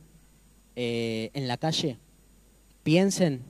eh, 0.77 1.31
en 1.33 1.49
la 1.49 1.57
calle, 1.57 1.97
piensen 2.81 3.41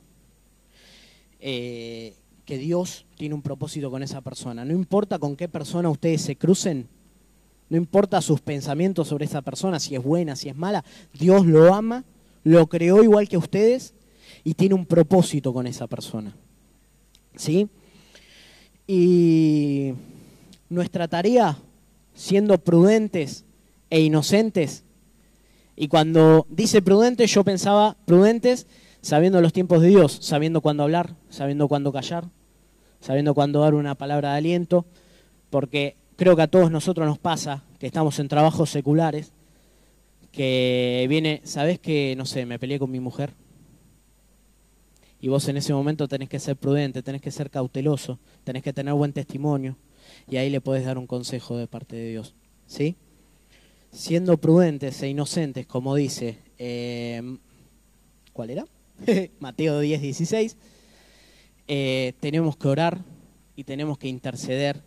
que 1.40 2.16
Dios 2.58 3.06
tiene 3.16 3.36
un 3.36 3.44
propósito 3.44 3.92
con 3.92 4.02
esa 4.02 4.22
persona. 4.22 4.66
No 4.66 4.74
importa 4.74 5.20
con 5.20 5.36
qué 5.36 5.48
persona 5.48 5.88
ustedes 5.88 6.24
se 6.24 6.36
crucen, 6.36 6.88
no 7.70 7.78
importa 7.78 8.22
sus 8.22 8.42
pensamientos 8.42 9.08
sobre 9.08 9.26
esa 9.26 9.44
persona, 9.44 9.80
si 9.80 9.94
es 9.94 10.04
buena, 10.04 10.36
si 10.36 10.50
es 10.50 10.56
mala, 10.56 10.84
Dios 11.14 11.46
lo 11.46 11.72
ama, 11.76 12.06
lo 12.44 12.68
creó 12.68 13.04
igual 13.04 13.28
que 13.28 13.38
ustedes 13.38 13.94
y 14.44 14.54
tiene 14.54 14.76
un 14.76 14.86
propósito 14.86 15.54
con 15.54 15.68
esa 15.68 15.88
persona. 15.88 16.36
¿Sí? 17.36 17.70
Y 18.88 19.94
nuestra 20.70 21.08
tarea, 21.08 21.58
siendo 22.14 22.58
prudentes 22.58 23.46
e 23.90 24.02
inocentes, 24.02 24.84
y 25.76 25.88
cuando 25.88 26.46
dice 26.50 26.82
prudentes, 26.82 27.32
yo 27.32 27.44
pensaba 27.44 27.96
prudentes 28.06 28.68
sabiendo 29.02 29.42
los 29.42 29.54
tiempos 29.54 29.82
de 29.82 29.90
Dios, 29.90 30.20
sabiendo 30.22 30.62
cuándo 30.62 30.84
hablar, 30.84 31.16
sabiendo 31.30 31.68
cuándo 31.68 31.92
callar, 31.92 32.26
sabiendo 33.00 33.34
cuándo 33.34 33.62
dar 33.62 33.74
una 33.74 33.96
palabra 33.96 34.32
de 34.32 34.38
aliento, 34.38 34.86
porque 35.50 35.96
creo 36.16 36.36
que 36.36 36.44
a 36.44 36.48
todos 36.48 36.72
nosotros 36.72 37.08
nos 37.08 37.18
pasa 37.18 37.64
que 37.80 37.88
estamos 37.88 38.20
en 38.20 38.28
trabajos 38.28 38.70
seculares, 38.70 39.34
que 40.32 41.06
viene, 41.10 41.42
¿sabes 41.44 41.80
que, 41.80 42.16
no 42.18 42.26
sé, 42.26 42.46
me 42.46 42.60
peleé 42.60 42.80
con 42.80 42.92
mi 42.92 43.00
mujer? 43.00 43.34
Y 45.20 45.28
vos 45.28 45.48
en 45.48 45.58
ese 45.58 45.74
momento 45.74 46.08
tenés 46.08 46.30
que 46.30 46.40
ser 46.40 46.56
prudente, 46.56 47.04
tenés 47.04 47.22
que 47.22 47.32
ser 47.32 47.50
cauteloso, 47.50 48.20
tenés 48.44 48.64
que 48.64 48.74
tener 48.74 48.94
buen 48.94 49.14
testimonio, 49.14 49.78
y 50.28 50.38
ahí 50.38 50.50
le 50.50 50.62
podés 50.62 50.86
dar 50.86 50.98
un 50.98 51.06
consejo 51.06 51.58
de 51.58 51.68
parte 51.68 51.96
de 51.96 52.10
Dios, 52.10 52.34
¿sí? 52.66 52.96
Siendo 53.92 54.38
prudentes 54.38 55.02
e 55.04 55.10
inocentes, 55.10 55.68
como 55.68 55.96
dice, 55.96 56.40
eh, 56.58 57.38
¿cuál 58.34 58.50
era? 58.50 58.66
Mateo 59.40 59.80
10, 59.80 60.02
16, 60.02 60.58
eh, 61.68 62.14
tenemos 62.20 62.58
que 62.58 62.68
orar 62.68 63.00
y 63.56 63.64
tenemos 63.64 63.98
que 63.98 64.08
interceder 64.08 64.82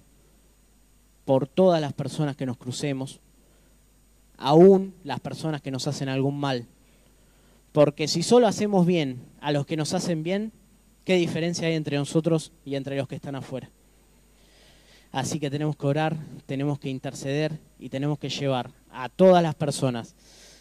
por 1.25 1.47
todas 1.47 1.81
las 1.81 1.93
personas 1.93 2.37
que 2.37 2.47
nos 2.47 2.57
crucemos, 2.57 3.21
aún 4.45 4.95
las 5.05 5.21
personas 5.21 5.63
que 5.63 5.71
nos 5.71 5.87
hacen 5.89 6.11
algún 6.11 6.39
mal. 6.39 6.67
Porque 7.73 8.07
si 8.09 8.23
solo 8.23 8.47
hacemos 8.47 8.85
bien 8.85 9.23
a 9.41 9.53
los 9.53 9.65
que 9.65 9.75
nos 9.75 9.95
hacen 9.95 10.23
bien, 10.23 10.53
¿qué 11.07 11.15
diferencia 11.17 11.67
hay 11.67 11.75
entre 11.75 11.97
nosotros 11.97 12.53
y 12.63 12.75
entre 12.75 12.95
los 12.99 13.09
que 13.09 13.17
están 13.17 13.37
afuera? 13.37 13.71
Así 15.13 15.41
que 15.41 15.49
tenemos 15.49 15.77
que 15.77 15.87
orar, 15.87 16.19
tenemos 16.45 16.79
que 16.79 16.91
interceder 16.91 17.59
y 17.79 17.89
tenemos 17.89 18.19
que 18.19 18.29
llevar 18.29 18.71
a 18.91 19.09
todas 19.09 19.43
las 19.43 19.55
personas, 19.55 20.15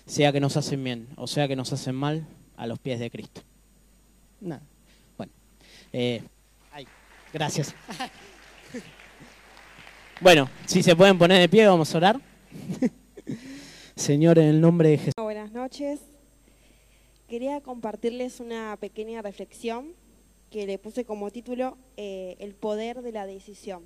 sea 0.06 0.32
que 0.32 0.40
nos 0.40 0.56
hacen 0.56 0.82
bien 0.82 1.08
o 1.18 1.28
sea 1.28 1.48
que 1.50 1.56
nos 1.58 1.74
hacen 1.74 1.96
mal, 1.96 2.26
a 2.56 2.68
los 2.68 2.80
pies 2.80 3.00
de 3.00 3.12
Cristo. 3.12 3.42
Nada. 4.40 4.62
Bueno, 5.18 5.34
eh, 5.92 6.24
gracias. 7.34 7.76
Bueno, 10.22 10.50
si 10.66 10.82
se 10.82 10.96
pueden 10.96 11.18
poner 11.18 11.42
de 11.42 11.50
pie, 11.50 11.68
vamos 11.68 11.94
a 11.94 11.98
orar. 11.98 12.22
Señor, 13.96 14.40
en 14.40 14.46
el 14.46 14.62
nombre 14.62 14.90
de 14.90 14.98
Jesús. 14.98 15.14
Buenas 15.18 15.52
noches. 15.52 16.00
Quería 17.28 17.62
compartirles 17.62 18.40
una 18.40 18.78
pequeña 18.78 19.22
reflexión 19.22 19.94
que 20.52 20.66
le 20.66 20.78
puse 20.78 21.06
como 21.06 21.32
título 21.32 21.78
eh, 21.98 22.36
El 22.40 22.54
poder 22.54 23.02
de 23.02 23.12
la 23.12 23.26
decisión. 23.26 23.84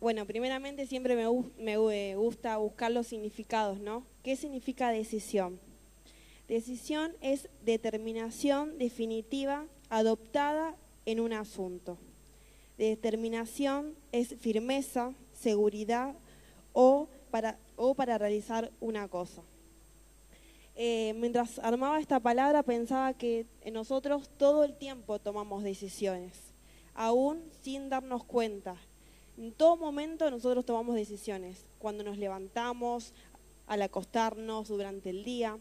Bueno, 0.00 0.26
primeramente 0.26 0.86
siempre 0.86 1.16
me, 1.16 1.24
me 1.58 1.74
eh, 1.74 2.16
gusta 2.16 2.56
buscar 2.58 2.90
los 2.92 3.06
significados, 3.06 3.80
¿no? 3.80 4.02
¿Qué 4.22 4.36
significa 4.36 4.90
decisión? 4.90 5.58
Decisión 6.48 7.12
es 7.20 7.48
determinación 7.64 8.78
definitiva 8.78 9.64
adoptada 9.88 10.74
en 11.06 11.20
un 11.20 11.32
asunto 11.32 11.98
determinación 12.78 13.94
es 14.12 14.34
firmeza, 14.38 15.12
seguridad 15.32 16.14
o 16.72 17.08
o 17.76 17.94
para 17.94 18.18
realizar 18.18 18.70
una 18.80 19.08
cosa. 19.08 19.42
Eh, 20.74 21.14
mientras 21.16 21.58
armaba 21.60 22.00
esta 22.00 22.20
palabra 22.20 22.62
pensaba 22.62 23.14
que 23.14 23.46
en 23.62 23.74
nosotros 23.74 24.28
todo 24.36 24.64
el 24.64 24.76
tiempo 24.76 25.18
tomamos 25.18 25.62
decisiones, 25.62 26.34
aún 26.94 27.42
sin 27.62 27.88
darnos 27.88 28.24
cuenta. 28.24 28.76
En 29.38 29.52
todo 29.52 29.76
momento 29.76 30.30
nosotros 30.30 30.64
tomamos 30.64 30.94
decisiones, 30.94 31.64
cuando 31.78 32.04
nos 32.04 32.18
levantamos, 32.18 33.14
al 33.66 33.82
acostarnos, 33.82 34.68
durante 34.68 35.10
el 35.10 35.24
día. 35.24 35.58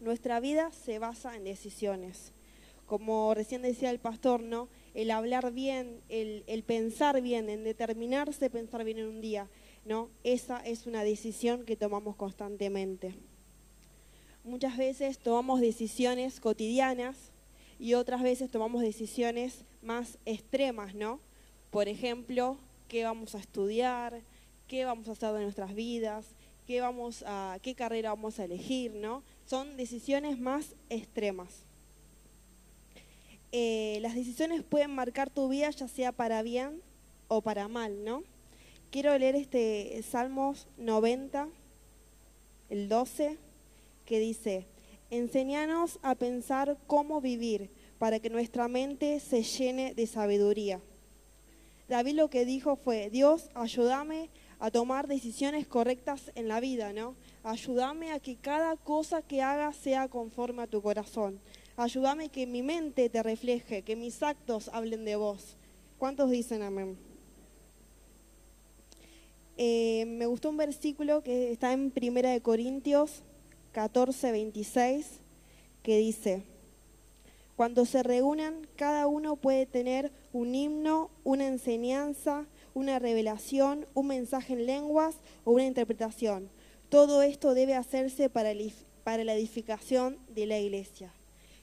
Nuestra 0.00 0.40
vida 0.40 0.70
se 0.72 0.98
basa 0.98 1.36
en 1.36 1.44
decisiones. 1.44 2.32
Como 2.86 3.34
recién 3.34 3.62
decía 3.62 3.90
el 3.90 3.98
pastor, 3.98 4.42
¿no? 4.42 4.68
el 4.98 5.12
hablar 5.12 5.52
bien, 5.52 6.00
el, 6.08 6.64
pensar 6.66 7.20
bien, 7.22 7.48
en 7.48 7.62
determinarse 7.62 8.50
pensar 8.50 8.82
bien 8.82 8.98
en 8.98 9.06
un 9.06 9.20
día, 9.20 9.46
¿no? 9.88 10.10
Esa 10.22 10.58
es 10.58 10.86
una 10.86 11.02
decisión 11.02 11.64
que 11.64 11.74
tomamos 11.74 12.14
constantemente. 12.14 13.14
Muchas 14.44 14.76
veces 14.76 15.18
tomamos 15.18 15.60
decisiones 15.60 16.40
cotidianas 16.40 17.16
y 17.78 17.94
otras 17.94 18.22
veces 18.22 18.50
tomamos 18.50 18.82
decisiones 18.82 19.64
más 19.82 20.18
extremas, 20.26 20.94
¿no? 20.94 21.20
Por 21.70 21.88
ejemplo, 21.88 22.58
qué 22.86 23.04
vamos 23.04 23.34
a 23.34 23.38
estudiar, 23.38 24.20
qué 24.66 24.84
vamos 24.84 25.08
a 25.08 25.12
hacer 25.12 25.32
de 25.32 25.42
nuestras 25.42 25.74
vidas, 25.74 26.26
qué, 26.66 27.74
carrera 27.74 28.10
vamos 28.10 28.38
a 28.38 28.44
elegir, 28.44 28.92
¿no? 28.92 29.22
Son 29.46 29.78
decisiones 29.78 30.38
más 30.38 30.74
extremas. 30.90 31.62
Eh, 33.52 33.98
las 34.02 34.14
decisiones 34.14 34.62
pueden 34.62 34.94
marcar 34.94 35.30
tu 35.30 35.48
vida 35.48 35.70
ya 35.70 35.88
sea 35.88 36.12
para 36.12 36.42
bien 36.42 36.82
o 37.28 37.40
para 37.40 37.68
mal, 37.68 38.04
¿no? 38.04 38.22
Quiero 38.90 39.18
leer 39.18 39.36
este 39.36 40.02
Salmos 40.02 40.66
90, 40.78 41.48
el 42.70 42.88
12, 42.88 43.36
que 44.06 44.18
dice, 44.18 44.64
enséñanos 45.10 45.98
a 46.02 46.14
pensar 46.14 46.78
cómo 46.86 47.20
vivir 47.20 47.68
para 47.98 48.18
que 48.18 48.30
nuestra 48.30 48.66
mente 48.66 49.20
se 49.20 49.42
llene 49.42 49.92
de 49.92 50.06
sabiduría. 50.06 50.80
David 51.86 52.14
lo 52.14 52.30
que 52.30 52.46
dijo 52.46 52.76
fue, 52.76 53.10
Dios, 53.10 53.50
ayúdame 53.52 54.30
a 54.58 54.70
tomar 54.70 55.06
decisiones 55.06 55.66
correctas 55.66 56.32
en 56.34 56.48
la 56.48 56.58
vida, 56.58 56.94
¿no? 56.94 57.14
Ayúdame 57.44 58.12
a 58.12 58.20
que 58.20 58.36
cada 58.36 58.74
cosa 58.76 59.20
que 59.20 59.42
haga 59.42 59.74
sea 59.74 60.08
conforme 60.08 60.62
a 60.62 60.66
tu 60.66 60.80
corazón. 60.80 61.40
Ayúdame 61.76 62.30
que 62.30 62.46
mi 62.46 62.62
mente 62.62 63.10
te 63.10 63.22
refleje, 63.22 63.82
que 63.82 63.96
mis 63.96 64.22
actos 64.22 64.70
hablen 64.72 65.04
de 65.04 65.16
vos. 65.16 65.56
¿Cuántos 65.98 66.30
dicen 66.30 66.62
amén? 66.62 67.07
Eh, 69.60 70.04
me 70.06 70.26
gustó 70.26 70.50
un 70.50 70.56
versículo 70.56 71.24
que 71.24 71.50
está 71.50 71.72
en 71.72 71.90
Primera 71.90 72.30
de 72.30 72.40
Corintios 72.40 73.24
14, 73.72 74.30
26, 74.30 75.18
que 75.82 75.98
dice, 75.98 76.44
cuando 77.56 77.84
se 77.84 78.04
reúnan, 78.04 78.68
cada 78.76 79.08
uno 79.08 79.34
puede 79.34 79.66
tener 79.66 80.12
un 80.32 80.54
himno, 80.54 81.10
una 81.24 81.48
enseñanza, 81.48 82.46
una 82.72 83.00
revelación, 83.00 83.84
un 83.94 84.06
mensaje 84.06 84.52
en 84.52 84.64
lenguas 84.64 85.16
o 85.44 85.50
una 85.50 85.64
interpretación. 85.64 86.50
Todo 86.88 87.22
esto 87.22 87.52
debe 87.52 87.74
hacerse 87.74 88.30
para 88.30 88.54
la 88.54 89.34
edificación 89.34 90.18
de 90.28 90.46
la 90.46 90.60
iglesia. 90.60 91.12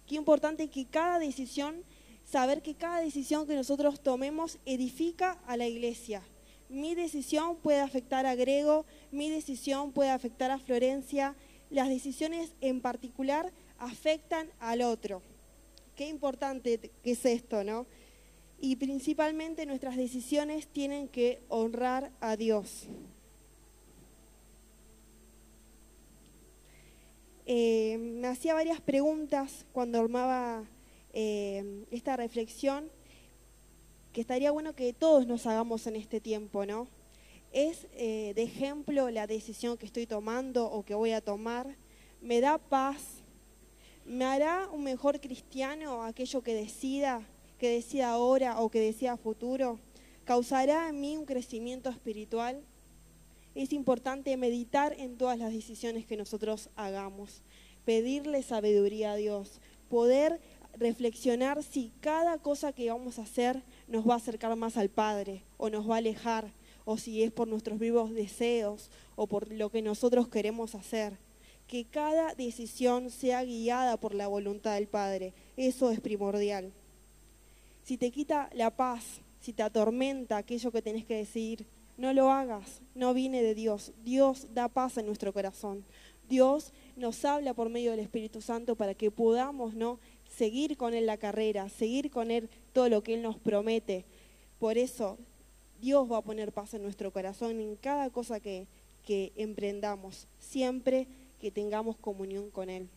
Qué 0.05 0.15
importante 0.15 0.67
que 0.67 0.85
cada 0.85 1.17
decisión 1.17 1.77
saber 2.25 2.61
que 2.61 2.75
cada 2.75 2.99
decisión 2.99 3.47
que 3.47 3.55
nosotros 3.55 4.01
tomemos 4.01 4.57
edifica 4.65 5.39
a 5.47 5.55
la 5.55 5.65
iglesia. 5.65 6.21
Mi 6.69 6.95
decisión 6.95 7.57
puede 7.57 7.79
afectar 7.79 8.25
a 8.25 8.35
Grego, 8.35 8.85
mi 9.11 9.29
decisión 9.29 9.91
puede 9.91 10.09
afectar 10.09 10.51
a 10.51 10.57
Florencia, 10.57 11.35
las 11.69 11.89
decisiones 11.89 12.53
en 12.61 12.81
particular 12.81 13.51
afectan 13.77 14.49
al 14.59 14.81
otro. 14.81 15.21
Qué 15.95 16.07
importante 16.07 16.91
que 17.03 17.11
es 17.11 17.25
esto, 17.25 17.63
¿no? 17.63 17.85
Y 18.59 18.77
principalmente 18.77 19.65
nuestras 19.65 19.95
decisiones 19.95 20.67
tienen 20.67 21.07
que 21.07 21.41
honrar 21.49 22.11
a 22.19 22.35
Dios. 22.35 22.87
Eh, 27.45 27.97
me 27.99 28.27
hacía 28.27 28.55
varias 28.55 28.81
preguntas 28.81 29.65
cuando 29.71 29.99
armaba 29.99 30.63
eh, 31.13 31.85
esta 31.91 32.17
reflexión 32.17 32.89
que 34.15 34.21
estaría 34.21 34.49
bueno 34.49 34.73
que 34.73 34.93
todos 34.93 35.27
nos 35.27 35.45
hagamos 35.45 35.87
en 35.87 35.97
este 35.97 36.21
tiempo, 36.21 36.65
¿no? 36.65 36.87
¿Es 37.51 37.85
eh, 37.91 38.31
de 38.33 38.43
ejemplo 38.43 39.09
la 39.09 39.27
decisión 39.27 39.75
que 39.77 39.85
estoy 39.85 40.07
tomando 40.07 40.71
o 40.71 40.85
que 40.85 40.95
voy 40.95 41.11
a 41.11 41.19
tomar? 41.19 41.75
¿Me 42.21 42.39
da 42.39 42.57
paz? 42.57 43.01
¿Me 44.05 44.23
hará 44.23 44.69
un 44.71 44.85
mejor 44.85 45.19
cristiano 45.19 46.01
aquello 46.03 46.41
que 46.41 46.53
decida, 46.53 47.27
que 47.59 47.67
decida 47.67 48.11
ahora 48.11 48.61
o 48.61 48.69
que 48.69 48.79
decida 48.79 49.17
futuro? 49.17 49.79
¿Causará 50.23 50.87
en 50.87 51.01
mí 51.01 51.17
un 51.17 51.25
crecimiento 51.25 51.89
espiritual? 51.89 52.63
es 53.53 53.71
importante 53.71 54.35
meditar 54.35 54.93
en 54.97 55.17
todas 55.17 55.39
las 55.39 55.53
decisiones 55.53 56.05
que 56.05 56.17
nosotros 56.17 56.69
hagamos, 56.75 57.41
pedirle 57.85 58.43
sabiduría 58.43 59.13
a 59.13 59.15
Dios, 59.15 59.61
poder 59.89 60.41
reflexionar 60.77 61.63
si 61.63 61.91
cada 62.01 62.37
cosa 62.37 62.73
que 62.73 62.89
vamos 62.89 63.17
a 63.17 63.23
hacer 63.23 63.63
nos 63.87 64.07
va 64.07 64.13
a 64.13 64.17
acercar 64.17 64.55
más 64.55 64.77
al 64.77 64.89
Padre 64.89 65.43
o 65.57 65.69
nos 65.69 65.89
va 65.89 65.95
a 65.95 65.97
alejar, 65.97 66.51
o 66.85 66.97
si 66.97 67.23
es 67.23 67.31
por 67.31 67.47
nuestros 67.47 67.79
vivos 67.79 68.13
deseos 68.13 68.89
o 69.15 69.27
por 69.27 69.51
lo 69.51 69.69
que 69.69 69.81
nosotros 69.81 70.27
queremos 70.27 70.75
hacer. 70.75 71.17
Que 71.67 71.85
cada 71.85 72.35
decisión 72.35 73.09
sea 73.09 73.43
guiada 73.43 73.97
por 73.97 74.13
la 74.13 74.27
voluntad 74.27 74.75
del 74.75 74.87
Padre, 74.87 75.33
eso 75.57 75.89
es 75.89 75.99
primordial. 75.99 76.71
Si 77.83 77.97
te 77.97 78.11
quita 78.11 78.49
la 78.53 78.69
paz, 78.69 79.21
si 79.41 79.53
te 79.53 79.63
atormenta 79.63 80.37
aquello 80.37 80.71
que 80.71 80.81
tenés 80.81 81.05
que 81.05 81.17
decidir, 81.17 81.65
no 81.97 82.13
lo 82.13 82.31
hagas, 82.31 82.81
no 82.93 83.13
viene 83.13 83.41
de 83.41 83.55
Dios. 83.55 83.93
Dios 84.03 84.47
da 84.53 84.67
paz 84.67 84.97
en 84.97 85.05
nuestro 85.05 85.33
corazón. 85.33 85.85
Dios 86.27 86.73
nos 86.95 87.23
habla 87.25 87.53
por 87.53 87.69
medio 87.69 87.91
del 87.91 87.99
Espíritu 87.99 88.41
Santo 88.41 88.75
para 88.75 88.95
que 88.95 89.11
podamos 89.11 89.75
¿no? 89.75 89.99
seguir 90.35 90.77
con 90.77 90.93
Él 90.93 91.05
la 91.05 91.17
carrera, 91.17 91.69
seguir 91.69 92.09
con 92.09 92.31
Él 92.31 92.49
todo 92.75 92.89
lo 92.89 93.01
que 93.01 93.13
Él 93.13 93.21
nos 93.21 93.37
promete. 93.37 94.03
Por 94.59 94.77
eso 94.77 95.17
Dios 95.81 96.11
va 96.11 96.17
a 96.17 96.21
poner 96.21 96.51
paz 96.51 96.73
en 96.73 96.83
nuestro 96.83 97.09
corazón 97.09 97.61
en 97.61 97.77
cada 97.77 98.09
cosa 98.09 98.41
que, 98.41 98.67
que 99.05 99.31
emprendamos, 99.37 100.27
siempre 100.39 101.07
que 101.39 101.51
tengamos 101.51 101.95
comunión 101.95 102.51
con 102.51 102.69
Él. 102.69 102.89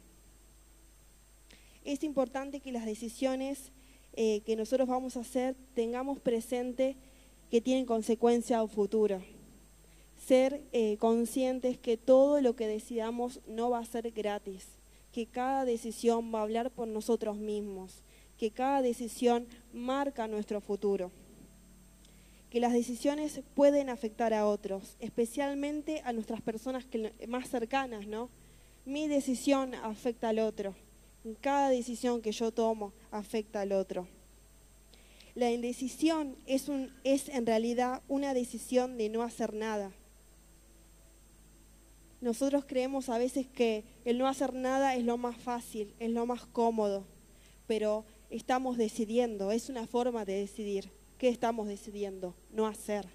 Es 1.85 2.03
importante 2.03 2.59
que 2.59 2.73
las 2.73 2.87
decisiones 2.87 3.71
eh, 4.15 4.41
que 4.45 4.57
nosotros 4.57 4.89
vamos 4.89 5.17
a 5.17 5.21
hacer 5.21 5.55
tengamos 5.75 6.19
presente 6.19 6.97
que 7.49 7.61
tienen 7.61 7.87
consecuencia 7.87 8.65
o 8.65 8.67
futuro. 8.67 9.23
Ser 10.27 10.61
eh, 10.73 10.97
conscientes 10.99 11.79
que 11.79 11.97
todo 11.97 12.41
lo 12.41 12.57
que 12.57 12.67
decidamos 12.67 13.39
no 13.47 13.71
va 13.71 13.79
a 13.79 13.87
ser 13.87 14.11
gratis, 14.11 14.67
que 15.13 15.27
cada 15.27 15.65
decisión 15.65 16.35
va 16.35 16.41
a 16.41 16.43
hablar 16.43 16.73
por 16.73 16.89
nosotros 16.89 17.37
mismos, 17.37 18.03
que 18.39 18.51
cada 18.51 18.83
decisión 18.83 19.47
marca 19.73 20.29
nuestro 20.29 20.61
futuro, 20.61 21.11
que 22.51 22.61
las 22.61 22.73
decisiones 22.73 23.41
pueden 23.55 23.91
afectar 23.91 24.33
a 24.33 24.47
otros, 24.47 24.97
especialmente 25.01 26.01
a 26.05 26.13
nuestras 26.13 26.41
personas 26.41 26.87
más 27.27 27.51
cercanas, 27.51 28.07
¿no? 28.07 28.31
Mi 28.87 29.07
decisión 29.09 29.75
afecta 29.75 30.31
al 30.31 30.39
otro, 30.39 30.75
cada 31.41 31.69
decisión 31.69 32.23
que 32.23 32.33
yo 32.33 32.53
tomo 32.53 32.93
afecta 33.11 33.61
al 33.61 33.73
otro. 33.73 34.07
La 35.35 35.51
indecisión 35.53 36.37
es, 36.47 36.69
en 37.29 37.47
realidad 37.47 38.03
una 38.09 38.35
decisión 38.35 38.99
de 38.99 39.09
no 39.09 39.23
hacer 39.23 39.55
nada. 39.55 39.93
Nosotros 42.21 42.65
creemos 42.67 43.09
a 43.09 43.19
veces 43.19 43.47
que 43.47 43.85
el 44.05 44.19
no 44.19 44.27
hacer 44.27 44.53
nada 44.53 44.97
es 44.97 45.05
lo 45.05 45.17
más 45.17 45.37
fácil, 45.37 45.95
es 46.01 46.11
lo 46.11 46.27
más 46.27 46.45
cómodo, 46.47 47.05
pero 47.69 48.05
estamos 48.31 48.77
decidiendo, 48.77 49.53
es 49.53 49.69
una 49.69 49.87
forma 49.87 50.25
de 50.25 50.35
decidir. 50.35 50.91
¿Qué 51.19 51.29
estamos 51.29 51.67
decidiendo? 51.67 52.35
No 52.53 52.67
hacer, 52.67 53.07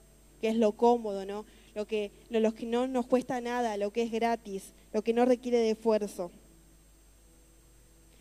que 0.41 0.49
es 0.49 0.57
lo 0.57 0.73
cómodo, 0.73 1.25
¿no? 1.25 1.45
Lo 1.73 1.87
que, 1.87 2.11
lo 2.29 2.53
que 2.53 2.65
no 2.65 2.87
nos 2.87 3.05
cuesta 3.05 3.39
nada, 3.39 3.77
lo 3.77 3.91
que 3.91 4.03
es 4.03 4.11
gratis, 4.11 4.73
lo 4.91 5.01
que 5.01 5.13
no 5.13 5.25
requiere 5.25 5.57
de 5.57 5.71
esfuerzo. 5.71 6.31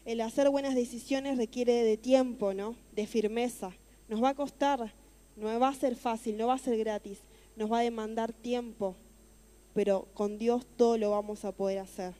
El 0.04 0.20
hacer 0.20 0.48
buenas 0.50 0.74
decisiones 0.74 1.36
requiere 1.36 1.84
de 1.84 1.96
tiempo, 1.96 2.54
¿no? 2.54 2.76
De 2.92 3.06
firmeza. 3.06 3.72
Nos 4.08 4.22
va 4.22 4.30
a 4.30 4.34
costar, 4.34 4.92
no 5.36 5.58
va 5.58 5.68
a 5.68 5.74
ser 5.74 5.96
fácil, 5.96 6.36
no 6.36 6.46
va 6.46 6.54
a 6.54 6.58
ser 6.58 6.76
gratis, 6.78 7.18
nos 7.56 7.70
va 7.70 7.80
a 7.80 7.82
demandar 7.82 8.32
tiempo, 8.32 8.94
pero 9.74 10.06
con 10.14 10.38
Dios 10.38 10.66
todo 10.76 10.98
lo 10.98 11.10
vamos 11.10 11.44
a 11.44 11.52
poder 11.52 11.78
hacer. 11.78 12.14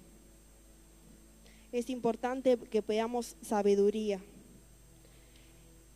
Es 1.71 1.91
importante 1.91 2.59
que 2.59 2.83
pedamos 2.83 3.37
sabiduría. 3.41 4.21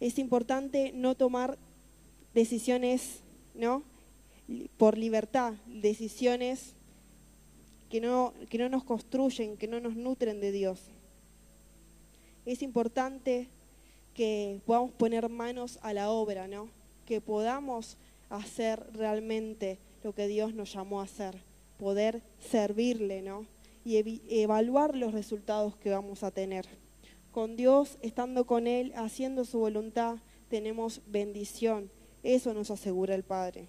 Es 0.00 0.18
importante 0.18 0.92
no 0.94 1.14
tomar 1.14 1.58
decisiones, 2.34 3.20
¿no? 3.54 3.82
Por 4.76 4.98
libertad, 4.98 5.54
decisiones 5.66 6.74
que 7.88 8.00
no, 8.00 8.34
que 8.50 8.58
no 8.58 8.68
nos 8.68 8.84
construyen, 8.84 9.56
que 9.56 9.68
no 9.68 9.80
nos 9.80 9.96
nutren 9.96 10.40
de 10.40 10.52
Dios. 10.52 10.80
Es 12.44 12.62
importante 12.62 13.48
que 14.14 14.60
podamos 14.66 14.92
poner 14.92 15.28
manos 15.28 15.78
a 15.82 15.92
la 15.92 16.10
obra, 16.10 16.46
¿no? 16.46 16.68
Que 17.06 17.20
podamos 17.20 17.96
hacer 18.30 18.82
realmente 18.92 19.78
lo 20.02 20.14
que 20.14 20.26
Dios 20.26 20.54
nos 20.54 20.72
llamó 20.72 21.00
a 21.00 21.04
hacer, 21.04 21.36
poder 21.78 22.22
servirle, 22.50 23.22
¿no? 23.22 23.46
Y 23.84 24.20
evaluar 24.28 24.96
los 24.96 25.12
resultados 25.12 25.76
que 25.76 25.90
vamos 25.90 26.22
a 26.22 26.30
tener. 26.30 26.66
Con 27.36 27.54
Dios, 27.54 27.98
estando 28.00 28.46
con 28.46 28.66
Él, 28.66 28.94
haciendo 28.96 29.44
su 29.44 29.58
voluntad, 29.58 30.16
tenemos 30.48 31.02
bendición. 31.06 31.90
Eso 32.22 32.54
nos 32.54 32.70
asegura 32.70 33.14
el 33.14 33.24
Padre. 33.24 33.68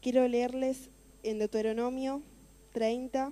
Quiero 0.00 0.26
leerles 0.26 0.88
en 1.22 1.38
Deuteronomio 1.38 2.22
30, 2.72 3.30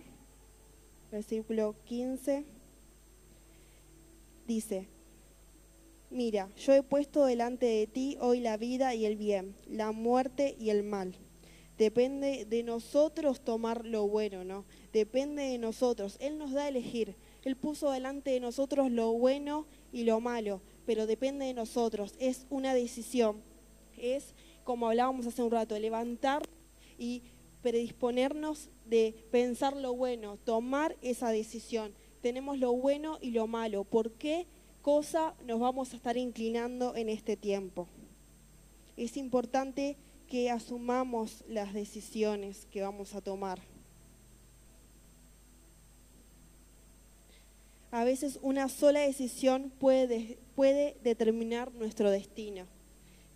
versículo 1.10 1.74
15 1.86 2.44
dice, 4.46 4.88
mira, 6.10 6.50
yo 6.58 6.74
he 6.74 6.82
puesto 6.82 7.24
delante 7.24 7.64
de 7.64 7.86
ti 7.86 8.18
hoy 8.20 8.40
la 8.40 8.58
vida 8.58 8.94
y 8.94 9.06
el 9.06 9.16
bien, 9.16 9.56
la 9.70 9.92
muerte 9.92 10.54
y 10.60 10.68
el 10.68 10.82
mal. 10.82 11.16
Depende 11.78 12.44
de 12.44 12.62
nosotros 12.62 13.40
tomar 13.40 13.86
lo 13.86 14.06
bueno, 14.06 14.44
¿no? 14.44 14.66
Depende 14.92 15.44
de 15.44 15.56
nosotros. 15.56 16.18
Él 16.20 16.36
nos 16.36 16.52
da 16.52 16.64
a 16.64 16.68
elegir. 16.68 17.16
Él 17.46 17.56
puso 17.56 17.90
delante 17.90 18.32
de 18.32 18.40
nosotros 18.40 18.90
lo 18.90 19.12
bueno 19.12 19.66
y 19.92 20.04
lo 20.04 20.20
malo, 20.20 20.60
pero 20.84 21.06
depende 21.06 21.46
de 21.46 21.54
nosotros. 21.54 22.14
Es 22.18 22.44
una 22.50 22.74
decisión. 22.74 23.40
Es, 23.96 24.34
como 24.64 24.88
hablábamos 24.88 25.26
hace 25.26 25.42
un 25.42 25.50
rato, 25.50 25.78
levantar 25.78 26.42
y 26.98 27.22
predisponernos 27.62 28.68
de 28.84 29.14
pensar 29.30 29.76
lo 29.76 29.94
bueno, 29.94 30.36
tomar 30.44 30.96
esa 31.00 31.30
decisión 31.30 31.94
tenemos 32.26 32.58
lo 32.58 32.72
bueno 32.72 33.18
y 33.20 33.30
lo 33.30 33.46
malo. 33.46 33.84
¿Por 33.84 34.10
qué 34.10 34.48
cosa 34.82 35.36
nos 35.44 35.60
vamos 35.60 35.92
a 35.92 35.96
estar 35.96 36.16
inclinando 36.16 36.96
en 36.96 37.08
este 37.08 37.36
tiempo? 37.36 37.86
Es 38.96 39.16
importante 39.16 39.96
que 40.26 40.50
asumamos 40.50 41.44
las 41.46 41.72
decisiones 41.72 42.66
que 42.66 42.82
vamos 42.82 43.14
a 43.14 43.20
tomar. 43.20 43.60
A 47.96 48.04
veces 48.04 48.38
una 48.42 48.68
sola 48.68 49.00
decisión 49.00 49.72
puede, 49.78 50.36
determinar 51.02 51.72
nuestro 51.72 52.10
destino. 52.10 52.66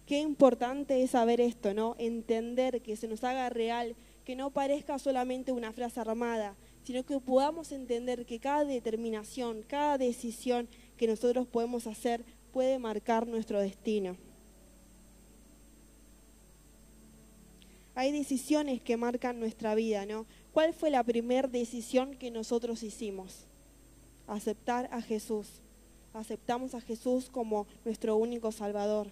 Qué 0.04 0.18
importante 0.18 1.02
es 1.02 1.12
saber 1.12 1.40
esto, 1.40 1.72
¿no? 1.72 1.96
Entender 1.98 2.82
que 2.82 2.94
se 2.94 3.08
nos 3.08 3.24
haga 3.24 3.48
real, 3.48 3.96
que 4.26 4.36
no 4.36 4.50
parezca 4.50 4.98
solamente 4.98 5.50
una 5.50 5.72
frase 5.72 6.00
armada, 6.00 6.56
sino 6.84 7.06
que 7.06 7.18
podamos 7.20 7.72
entender 7.72 8.26
que 8.26 8.38
cada 8.38 8.66
determinación, 8.66 9.62
cada 9.66 9.96
decisión 9.96 10.68
que 10.98 11.06
nosotros 11.06 11.46
podemos 11.46 11.86
hacer 11.86 12.22
puede 12.52 12.78
marcar 12.78 13.26
nuestro 13.26 13.62
destino. 13.62 14.18
Hay 17.94 18.12
decisiones 18.12 18.82
que 18.82 18.98
marcan 18.98 19.40
nuestra 19.40 19.74
vida, 19.74 20.04
¿no? 20.04 20.26
¿Cuál 20.52 20.74
fue 20.74 20.90
la 20.90 21.02
primera 21.02 21.48
decisión 21.48 22.14
que 22.14 22.30
nosotros 22.30 22.82
hicimos? 22.82 23.46
Aceptar 24.30 24.88
a 24.92 25.02
Jesús. 25.02 25.48
aceptamos 26.12 26.74
a 26.74 26.80
Jesús 26.80 27.30
como 27.30 27.66
nuestro 27.84 28.16
único 28.16 28.52
Salvador. 28.52 29.08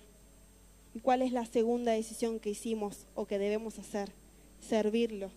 ¿Y 0.95 1.01
cuál 1.01 1.23
es 1.23 1.33
la 1.33 1.45
segunda 1.45 1.91
decisión 1.91 2.39
que 2.39 2.51
hicimos 2.51 3.07
o 3.17 3.27
que 3.27 3.41
debemos 3.41 3.81
hacer? 3.81 4.13
Servirlo, 4.61 5.31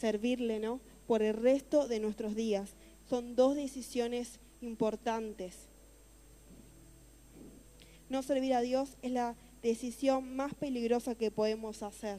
servirle, 0.00 0.58
¿no? 0.58 0.80
Por 1.06 1.22
el 1.22 1.34
resto 1.34 1.86
de 1.86 2.00
nuestros 2.00 2.34
días. 2.34 2.70
Son 3.08 3.36
dos 3.36 3.54
decisiones 3.54 4.40
importantes. 4.60 5.54
No 8.08 8.24
servir 8.24 8.54
a 8.54 8.60
Dios 8.60 8.96
es 9.02 9.12
la 9.12 9.36
decisión 9.62 10.34
más 10.34 10.52
peligrosa 10.54 11.14
que 11.14 11.30
podemos 11.30 11.84
hacer. 11.84 12.18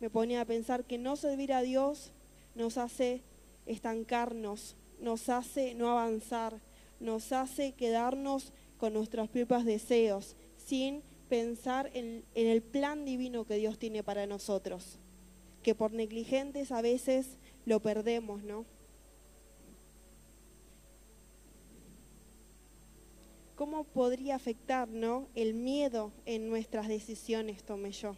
Me 0.00 0.08
ponía 0.08 0.40
a 0.40 0.46
pensar 0.46 0.84
que 0.84 0.96
no 0.96 1.16
servir 1.16 1.52
a 1.52 1.60
Dios 1.60 2.10
nos 2.54 2.78
hace 2.78 3.20
estancarnos, 3.66 4.76
nos 5.00 5.28
hace 5.28 5.74
no 5.74 5.90
avanzar, 5.90 6.60
nos 7.00 7.32
hace 7.32 7.72
quedarnos 7.72 8.52
con 8.78 8.92
nuestros 8.92 9.28
propios 9.28 9.64
deseos, 9.64 10.36
sin 10.56 11.02
pensar 11.28 11.90
en, 11.94 12.24
el 12.34 12.62
plan 12.62 13.04
divino 13.04 13.44
que 13.44 13.56
Dios 13.56 13.78
tiene 13.78 14.02
para 14.02 14.26
nosotros, 14.26 14.98
que 15.62 15.74
por 15.74 15.92
negligentes 15.92 16.70
a 16.72 16.82
veces 16.82 17.38
lo 17.66 17.80
perdemos, 17.80 18.42
¿no? 18.42 18.64
¿Cómo 23.56 23.84
podría 23.84 24.34
afectar 24.34 24.88
¿no? 24.88 25.28
el 25.36 25.54
miedo 25.54 26.12
en 26.26 26.48
nuestras 26.48 26.88
decisiones, 26.88 27.62
tomé 27.62 27.92
yo? 27.92 28.16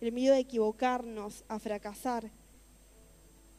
El 0.00 0.10
miedo 0.12 0.34
a 0.34 0.38
equivocarnos, 0.38 1.44
a 1.48 1.60
fracasar. 1.60 2.30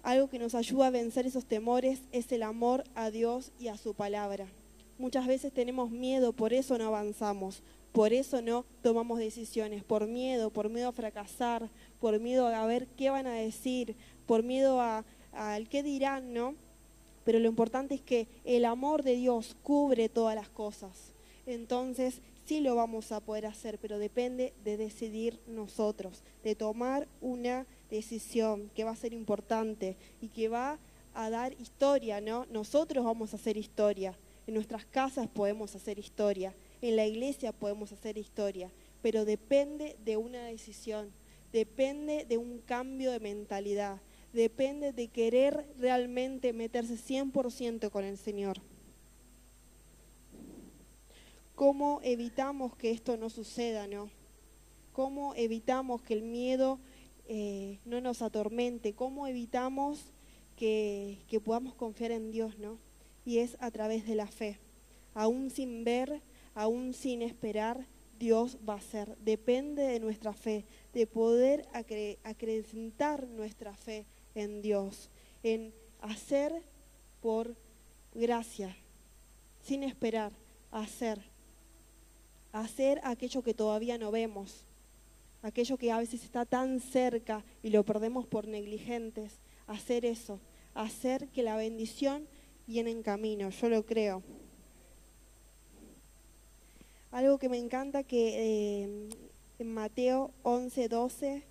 Algo 0.04 0.30
que 0.30 0.40
nos 0.40 0.56
ayuda 0.56 0.88
a 0.88 0.92
vencer 0.92 1.26
esos 1.26 1.46
temores 1.46 2.02
es 2.12 2.32
el 2.32 2.44
amor 2.44 2.84
a 2.96 3.12
Dios 3.12 3.52
y 3.60 3.68
a 3.68 3.78
su 3.78 3.94
palabra. 3.94 4.48
Muchas 4.98 5.28
veces 5.28 5.54
tenemos 5.54 5.92
miedo, 5.92 6.34
por 6.34 6.54
eso 6.54 6.78
no 6.78 6.88
avanzamos, 6.88 7.64
por 7.92 8.14
eso 8.14 8.42
no 8.42 8.66
tomamos 8.82 9.20
decisiones, 9.20 9.84
por 9.84 10.08
miedo, 10.08 10.50
por 10.50 10.70
miedo 10.70 10.90
a 10.90 10.94
fracasar, 10.94 11.70
por 12.00 12.20
miedo 12.20 12.48
a 12.48 12.66
ver 12.66 12.88
qué 12.98 13.10
van 13.10 13.28
a 13.28 13.34
decir, 13.34 13.96
por 14.26 14.44
miedo 14.44 14.82
al 14.82 15.70
qué 15.70 15.84
dirán, 15.84 16.34
¿no? 16.34 16.56
pero 17.30 17.38
lo 17.38 17.48
importante 17.48 17.94
es 17.94 18.02
que 18.02 18.28
el 18.44 18.66
amor 18.66 19.04
de 19.04 19.16
Dios 19.16 19.56
cubre 19.62 20.10
todas 20.10 20.34
las 20.34 20.50
cosas. 20.50 21.14
Entonces, 21.46 22.22
sí 22.46 22.60
lo 22.60 22.74
vamos 22.74 23.12
a 23.12 23.20
poder 23.20 23.46
hacer, 23.46 23.78
pero 23.78 24.00
depende 24.00 24.52
de 24.64 24.78
decidir 24.78 25.40
nosotros, 25.46 26.24
de 26.44 26.56
tomar 26.56 27.08
una 27.22 27.60
decisión 27.60 27.79
que 27.90 28.84
va 28.84 28.92
a 28.92 28.96
ser 28.96 29.14
importante 29.14 29.98
y 30.22 30.28
que 30.28 30.48
va 30.48 30.78
a 31.14 31.30
dar 31.30 31.54
historia, 31.60 32.22
¿no? 32.22 32.46
Nosotros 32.52 33.04
vamos 33.04 33.34
a 33.34 33.38
hacer 33.38 33.58
historia, 33.58 34.16
en 34.48 34.54
nuestras 34.54 34.86
casas 34.86 35.28
podemos 35.28 35.76
hacer 35.76 36.00
historia, 36.00 36.54
en 36.82 36.96
la 36.96 37.06
iglesia 37.06 37.52
podemos 37.52 37.92
hacer 37.92 38.18
historia, 38.18 38.72
pero 39.02 39.26
depende 39.26 39.96
de 40.06 40.18
una 40.18 40.46
decisión, 40.46 41.12
depende 41.52 42.26
de 42.26 42.38
un 42.38 42.60
cambio 42.60 43.12
de 43.12 43.20
mentalidad, 43.20 44.00
depende 44.34 44.94
de 44.94 45.08
querer 45.08 45.66
realmente 45.80 46.54
meterse 46.54 46.96
100% 46.96 47.90
con 47.90 48.04
el 48.06 48.18
Señor. 48.18 48.62
¿Cómo 51.56 52.00
evitamos 52.04 52.76
que 52.76 52.92
esto 52.92 53.18
no 53.18 53.30
suceda, 53.30 53.88
no? 53.88 54.10
¿Cómo 54.94 55.34
evitamos 55.36 56.02
que 56.02 56.14
el 56.14 56.22
miedo 56.22 56.80
eh, 57.30 57.80
no 57.86 58.02
nos 58.02 58.24
atormente? 58.24 58.94
¿Cómo 58.94 59.28
evitamos 59.28 60.00
que, 60.58 61.20
que 61.30 61.40
podamos 61.40 61.76
confiar 61.76 62.12
en 62.12 62.32
Dios, 62.32 62.58
no? 62.58 62.80
Y 63.24 63.38
es 63.38 63.56
a 63.60 63.70
través 63.70 64.08
de 64.08 64.16
la 64.16 64.26
fe. 64.28 64.58
Aún 65.14 65.52
sin 65.52 65.84
ver, 65.84 66.22
aún 66.56 66.94
sin 66.94 67.22
esperar, 67.22 67.86
Dios 68.18 68.58
va 68.68 68.74
a 68.74 68.82
ser. 68.82 69.16
Depende 69.20 69.84
de 69.84 70.00
nuestra 70.00 70.34
fe, 70.34 70.66
de 70.92 71.06
poder 71.06 71.68
acrecentar 72.24 73.28
nuestra 73.28 73.76
fe 73.76 74.06
en 74.34 74.64
Dios, 74.64 75.10
en 75.44 75.72
hacer 76.02 76.64
por 77.22 77.56
gracia, 78.16 78.76
sin 79.62 79.84
esperar, 79.84 80.32
hacer. 80.72 81.22
Hacer 82.52 83.00
aquello 83.04 83.44
que 83.44 83.54
todavía 83.54 84.00
no 84.00 84.10
vemos, 84.10 84.66
aquello 85.42 85.78
que 85.78 85.92
a 85.92 85.98
veces 85.98 86.24
está 86.24 86.46
tan 86.46 86.80
cerca 86.80 87.44
y 87.64 87.70
lo 87.70 87.84
perdemos 87.84 88.26
por 88.26 88.48
negligentes. 88.48 89.40
Hacer 89.68 90.06
eso, 90.06 90.40
hacer 90.74 91.28
que 91.30 91.44
la 91.44 91.56
bendición 91.56 92.28
viene 92.68 92.92
en 92.92 93.04
camino, 93.04 93.50
yo 93.50 93.70
lo 93.70 93.86
creo. 93.86 94.24
Algo 97.12 97.40
que 97.40 97.50
me 97.50 97.58
encanta 97.58 98.04
que 98.04 98.84
eh, 98.84 99.10
en 99.60 99.74
Mateo 99.74 100.32
11, 100.44 100.88
12 100.88 101.44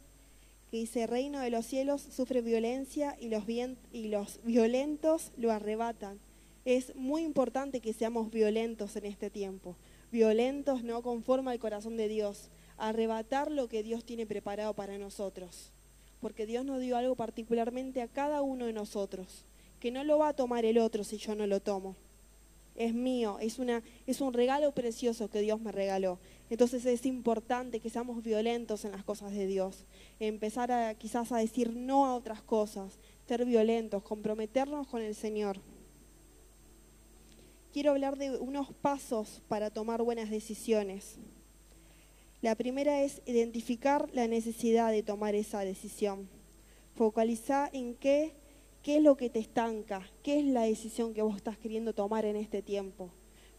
que 0.70 0.77
dice, 0.77 1.07
reino 1.07 1.40
de 1.40 1.51
los 1.51 1.64
cielos 1.64 2.03
sufre 2.03 2.42
violencia 2.42 3.16
y 3.18 3.29
los, 3.29 3.44
y 3.92 4.09
los 4.09 4.40
violentos 4.44 5.33
lo 5.37 5.51
arrebatan. 5.51 6.18
Es 6.64 6.94
muy 6.94 7.22
importante 7.22 7.81
que 7.81 7.94
seamos 7.94 8.31
violentos 8.31 8.94
en 8.96 9.07
este 9.07 9.31
tiempo, 9.31 9.77
violentos 10.12 10.85
no 10.85 11.03
conforme 11.03 11.51
al 11.51 11.59
corazón 11.59 11.96
de 11.96 12.09
Dios, 12.09 12.51
arrebatar 12.79 13.51
lo 13.51 13.69
que 13.69 13.83
Dios 13.83 14.05
tiene 14.05 14.27
preparado 14.27 14.75
para 14.75 14.99
nosotros, 14.99 15.71
porque 16.21 16.47
Dios 16.47 16.64
nos 16.64 16.81
dio 16.81 16.97
algo 16.97 17.14
particularmente 17.14 18.03
a 18.03 18.09
cada 18.09 18.43
uno 18.43 18.67
de 18.67 18.73
nosotros, 18.73 19.45
que 19.81 19.91
no 19.91 20.05
lo 20.05 20.19
va 20.19 20.29
a 20.29 20.37
tomar 20.37 20.64
el 20.64 20.79
otro 20.79 21.05
si 21.05 21.19
yo 21.19 21.35
no 21.35 21.47
lo 21.47 21.61
tomo 21.61 21.97
es 22.79 22.95
mío, 22.95 23.38
es, 23.41 23.59
una, 23.59 23.83
es 24.07 24.21
un 24.21 24.33
regalo 24.33 24.71
precioso 24.71 25.29
que 25.29 25.41
Dios 25.41 25.61
me 25.61 25.73
regaló. 25.73 26.19
Entonces 26.49 26.87
es 26.87 27.05
importante 27.07 27.81
que 27.81 27.91
seamos 27.91 28.23
violentos 28.23 28.85
en 28.85 28.93
las 28.93 29.03
cosas 29.03 29.33
de 29.33 29.47
Dios, 29.47 29.85
empezar 30.21 30.71
a 30.71 30.95
quizás 30.95 31.33
a 31.33 31.38
decir 31.38 31.75
no 31.75 32.07
a 32.07 32.14
otras 32.14 32.41
cosas, 32.41 32.99
ser 33.27 33.45
violentos, 33.45 34.05
comprometernos 34.05 34.87
con 34.87 35.03
el 35.03 35.17
Señor. 35.17 35.59
Quiero 37.73 37.91
hablar 37.91 38.17
de 38.17 38.38
unos 38.38 38.73
pasos 38.73 39.43
para 39.49 39.71
tomar 39.71 40.03
buenas 40.03 40.31
decisiones. 40.31 41.19
La 42.40 42.55
primera 42.55 43.03
es 43.03 43.22
identificar 43.27 44.09
la 44.12 44.29
necesidad 44.29 44.92
de 44.92 45.03
tomar 45.03 45.35
esa 45.35 45.61
decisión. 45.61 46.29
Focalizar 46.94 47.70
en 47.72 47.94
qué 47.94 48.35
¿Qué 48.83 48.96
es 48.96 49.03
lo 49.03 49.16
que 49.16 49.29
te 49.29 49.40
estanca? 49.40 50.09
¿Qué 50.22 50.38
es 50.38 50.44
la 50.46 50.62
decisión 50.62 51.12
que 51.12 51.20
vos 51.20 51.37
estás 51.37 51.59
queriendo 51.59 51.92
tomar 51.92 52.24
en 52.24 52.37
este 52.37 52.62
tiempo? 52.62 53.11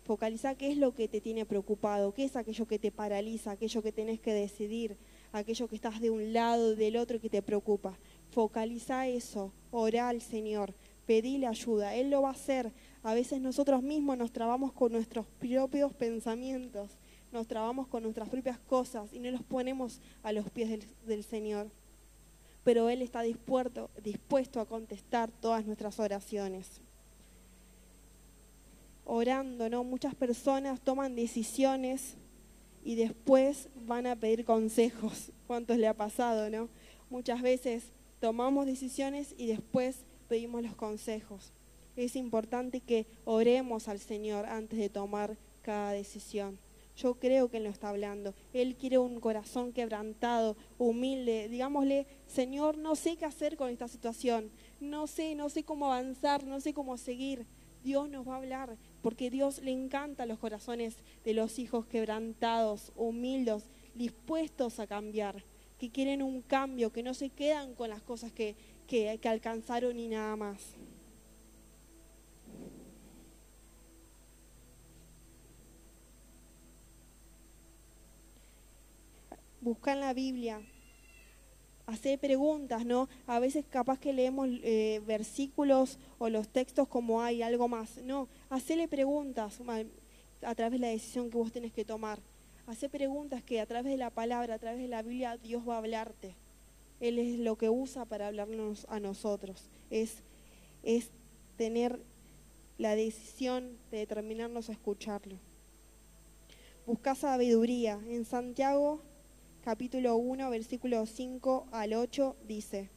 Focaliza 0.04 0.56
qué 0.56 0.72
es 0.72 0.78
lo 0.78 0.96
que 0.96 1.08
te 1.08 1.22
tiene 1.22 1.46
preocupado, 1.46 2.14
qué 2.14 2.24
es 2.24 2.36
aquello 2.36 2.66
que 2.66 2.80
te 2.80 2.90
paraliza, 2.90 3.52
aquello 3.52 3.84
que 3.84 3.92
tenés 3.92 4.20
que 4.20 4.34
decidir, 4.34 4.98
aquello 5.32 5.68
que 5.68 5.76
estás 5.76 6.00
de 6.00 6.10
un 6.10 6.34
lado, 6.34 6.76
del 6.76 6.98
otro 6.98 7.20
que 7.20 7.30
te 7.30 7.44
preocupa. 7.44 8.00
Focaliza 8.32 9.08
eso, 9.08 9.52
orá 9.70 10.10
al 10.10 10.22
Señor, 10.22 10.74
pedile 11.06 11.46
ayuda, 11.46 11.94
Él 11.94 12.10
lo 12.10 12.24
va 12.24 12.30
a 12.30 12.32
hacer. 12.32 12.72
A 13.04 13.14
veces 13.14 13.40
nosotros 13.42 13.84
mismos 13.84 14.18
nos 14.18 14.32
trabamos 14.32 14.72
con 14.72 14.94
nuestros 14.94 15.28
propios 15.38 15.94
pensamientos, 15.94 16.98
nos 17.32 17.48
trabamos 17.48 17.88
con 17.88 18.04
nuestras 18.04 18.30
propias 18.30 18.60
cosas 18.60 19.14
y 19.14 19.20
no 19.20 19.30
los 19.32 19.44
ponemos 19.44 20.00
a 20.24 20.32
los 20.32 20.50
pies 20.50 20.88
del, 21.06 21.24
Señor 21.24 21.68
pero 22.64 22.90
Él 22.90 23.02
está 23.02 23.22
dispuesto, 23.22 23.90
dispuesto 24.04 24.60
a 24.60 24.66
contestar 24.66 25.32
todas 25.32 25.66
nuestras 25.66 25.98
oraciones. 26.00 26.82
Orando, 29.06 29.70
¿no? 29.70 29.84
Muchas 29.84 30.14
personas 30.14 30.80
toman 30.82 31.16
decisiones 31.16 32.16
y 32.84 32.96
después 32.96 33.70
van 33.88 34.06
a 34.06 34.16
pedir 34.16 34.46
consejos. 34.46 35.32
¿Cuántos 35.48 35.78
le 35.78 35.88
ha 35.88 35.96
pasado, 35.96 36.50
no? 36.50 36.70
Muchas 37.10 37.42
veces 37.42 37.86
tomamos 38.20 38.68
decisiones 38.68 39.34
y 39.38 39.48
después 39.48 40.04
pedimos 40.28 40.62
los 40.62 40.76
consejos. 40.76 41.52
Es 41.96 42.16
importante 42.16 42.82
que 42.82 43.08
oremos 43.26 43.88
al 43.88 44.00
Señor 44.00 44.46
antes 44.46 44.78
de 44.78 44.90
tomar 44.90 45.38
cada 45.64 45.92
decisión. 45.92 46.60
Yo 47.00 47.16
creo 47.16 47.50
que 47.50 47.58
Él 47.58 47.64
lo 47.64 47.70
está 47.70 47.90
hablando. 47.90 48.34
Él 48.52 48.76
quiere 48.76 48.98
un 48.98 49.22
corazón 49.22 49.72
quebrantado, 49.72 50.58
humilde. 50.78 51.48
Digámosle, 51.48 52.08
Señor, 52.28 52.78
no 52.78 52.96
sé 52.98 53.16
qué 53.16 53.24
hacer 53.24 53.56
con 53.56 53.70
esta 53.70 53.88
situación. 53.88 54.52
No 54.82 55.08
sé, 55.08 55.34
no 55.34 55.48
sé 55.50 55.64
cómo 55.64 55.86
avanzar, 55.86 56.44
no 56.44 56.60
sé 56.60 56.74
cómo 56.74 56.98
seguir. 56.98 57.46
Dios 57.86 58.10
nos 58.10 58.28
va 58.28 58.34
a 58.34 58.38
hablar, 58.38 58.76
porque 59.02 59.30
Dios 59.30 59.62
le 59.62 59.72
encanta 59.72 60.26
los 60.26 60.40
corazones 60.40 60.98
de 61.24 61.34
los 61.34 61.58
hijos 61.58 61.86
quebrantados, 61.86 62.92
humildes, 62.98 63.64
dispuestos 63.96 64.82
a 64.82 64.88
cambiar, 64.88 65.46
que 65.78 65.90
quieren 65.90 66.22
un 66.22 66.42
cambio, 66.42 66.92
que 66.92 67.02
no 67.02 67.14
se 67.14 67.30
quedan 67.30 67.76
con 67.76 67.90
las 67.90 68.02
cosas 68.02 68.34
que, 68.34 68.58
que 68.88 69.18
alcanzaron 69.24 69.98
y 69.98 70.10
nada 70.10 70.36
más. 70.36 70.76
Busca 79.62 79.94
en 79.94 80.00
la 80.00 80.14
Biblia, 80.14 80.62
hacer 81.90 82.20
preguntas, 82.20 82.86
¿no? 82.86 83.10
A 83.28 83.40
veces 83.40 83.66
capaz 83.70 84.00
que 84.00 84.14
leemos 84.14 84.48
eh, 84.64 85.02
versículos 85.06 85.98
o 86.18 86.30
los 86.30 86.48
textos 86.48 86.88
como 86.88 87.22
hay 87.22 87.42
algo 87.42 87.68
más. 87.68 87.98
No, 87.98 88.28
hacerle 88.50 88.88
preguntas. 88.88 89.60
a 90.42 90.56
través 90.56 90.80
de 90.80 90.88
la 90.88 90.92
decisión 90.92 91.30
que 91.30 91.38
vos 91.38 91.52
tenés 91.52 91.74
que 91.74 91.86
tomar. 91.86 92.20
Hacé 92.68 92.88
preguntas 92.88 93.44
que 93.44 93.60
a 93.60 93.66
través 93.66 93.92
de 93.92 93.98
la 93.98 94.12
palabra, 94.12 94.54
a 94.54 94.60
través 94.60 94.80
de 94.80 94.88
la 94.88 95.02
Biblia, 95.02 95.38
Dios 95.38 95.68
va 95.68 95.76
a 95.76 95.78
hablarte. 95.80 96.36
Él 97.00 97.18
es 97.18 97.40
lo 97.40 97.58
que 97.58 97.70
usa 97.70 98.06
para 98.06 98.28
hablarnos 98.28 98.86
a 98.90 99.00
nosotros. 99.00 99.64
Es, 99.90 100.18
es 100.84 101.10
tener 101.58 102.00
la 102.78 102.96
decisión 102.96 103.78
de 103.90 103.98
determinarnos 103.98 104.70
a 104.70 104.74
escucharlo. 104.74 105.38
Busca 106.86 107.16
sabiduría. 107.16 108.00
En 108.08 108.26
Santiago 108.26 109.02
capítulo 109.64 110.16
1, 110.16 110.50
versículo 110.50 111.06
5 111.06 111.68
al 111.72 111.94
8 111.94 112.36
dice, 112.48 112.90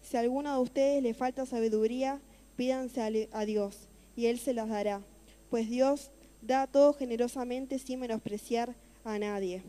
si 0.00 0.16
a 0.16 0.20
alguno 0.20 0.54
de 0.54 0.60
ustedes 0.60 1.02
le 1.02 1.14
falta 1.14 1.46
sabiduría, 1.46 2.20
pídanse 2.56 3.28
a 3.32 3.44
Dios 3.44 3.88
y 4.16 4.26
Él 4.26 4.38
se 4.38 4.54
las 4.54 4.68
dará, 4.68 5.02
pues 5.50 5.68
Dios 5.68 6.10
da 6.42 6.66
todo 6.66 6.94
generosamente 6.94 7.78
sin 7.78 8.00
menospreciar 8.00 8.74
a 9.04 9.18
nadie. 9.18 9.62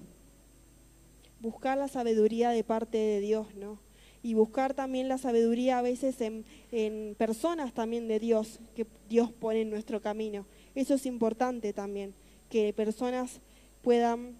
Buscar 1.41 1.77
la 1.77 1.87
sabiduría 1.87 2.51
de 2.51 2.63
parte 2.63 2.97
de 2.97 3.19
Dios, 3.19 3.53
¿no? 3.55 3.79
Y 4.23 4.35
buscar 4.35 4.73
también 4.73 5.07
la 5.09 5.17
sabiduría 5.17 5.79
a 5.79 5.81
veces 5.81 6.21
en, 6.21 6.45
en 6.71 7.15
personas 7.17 7.73
también 7.73 8.07
de 8.07 8.19
Dios, 8.19 8.59
que 8.75 8.85
Dios 9.09 9.31
pone 9.31 9.61
en 9.61 9.71
nuestro 9.71 9.99
camino. 10.01 10.45
Eso 10.75 10.93
es 10.93 11.07
importante 11.07 11.73
también, 11.73 12.13
que 12.49 12.71
personas 12.71 13.41
puedan 13.81 14.35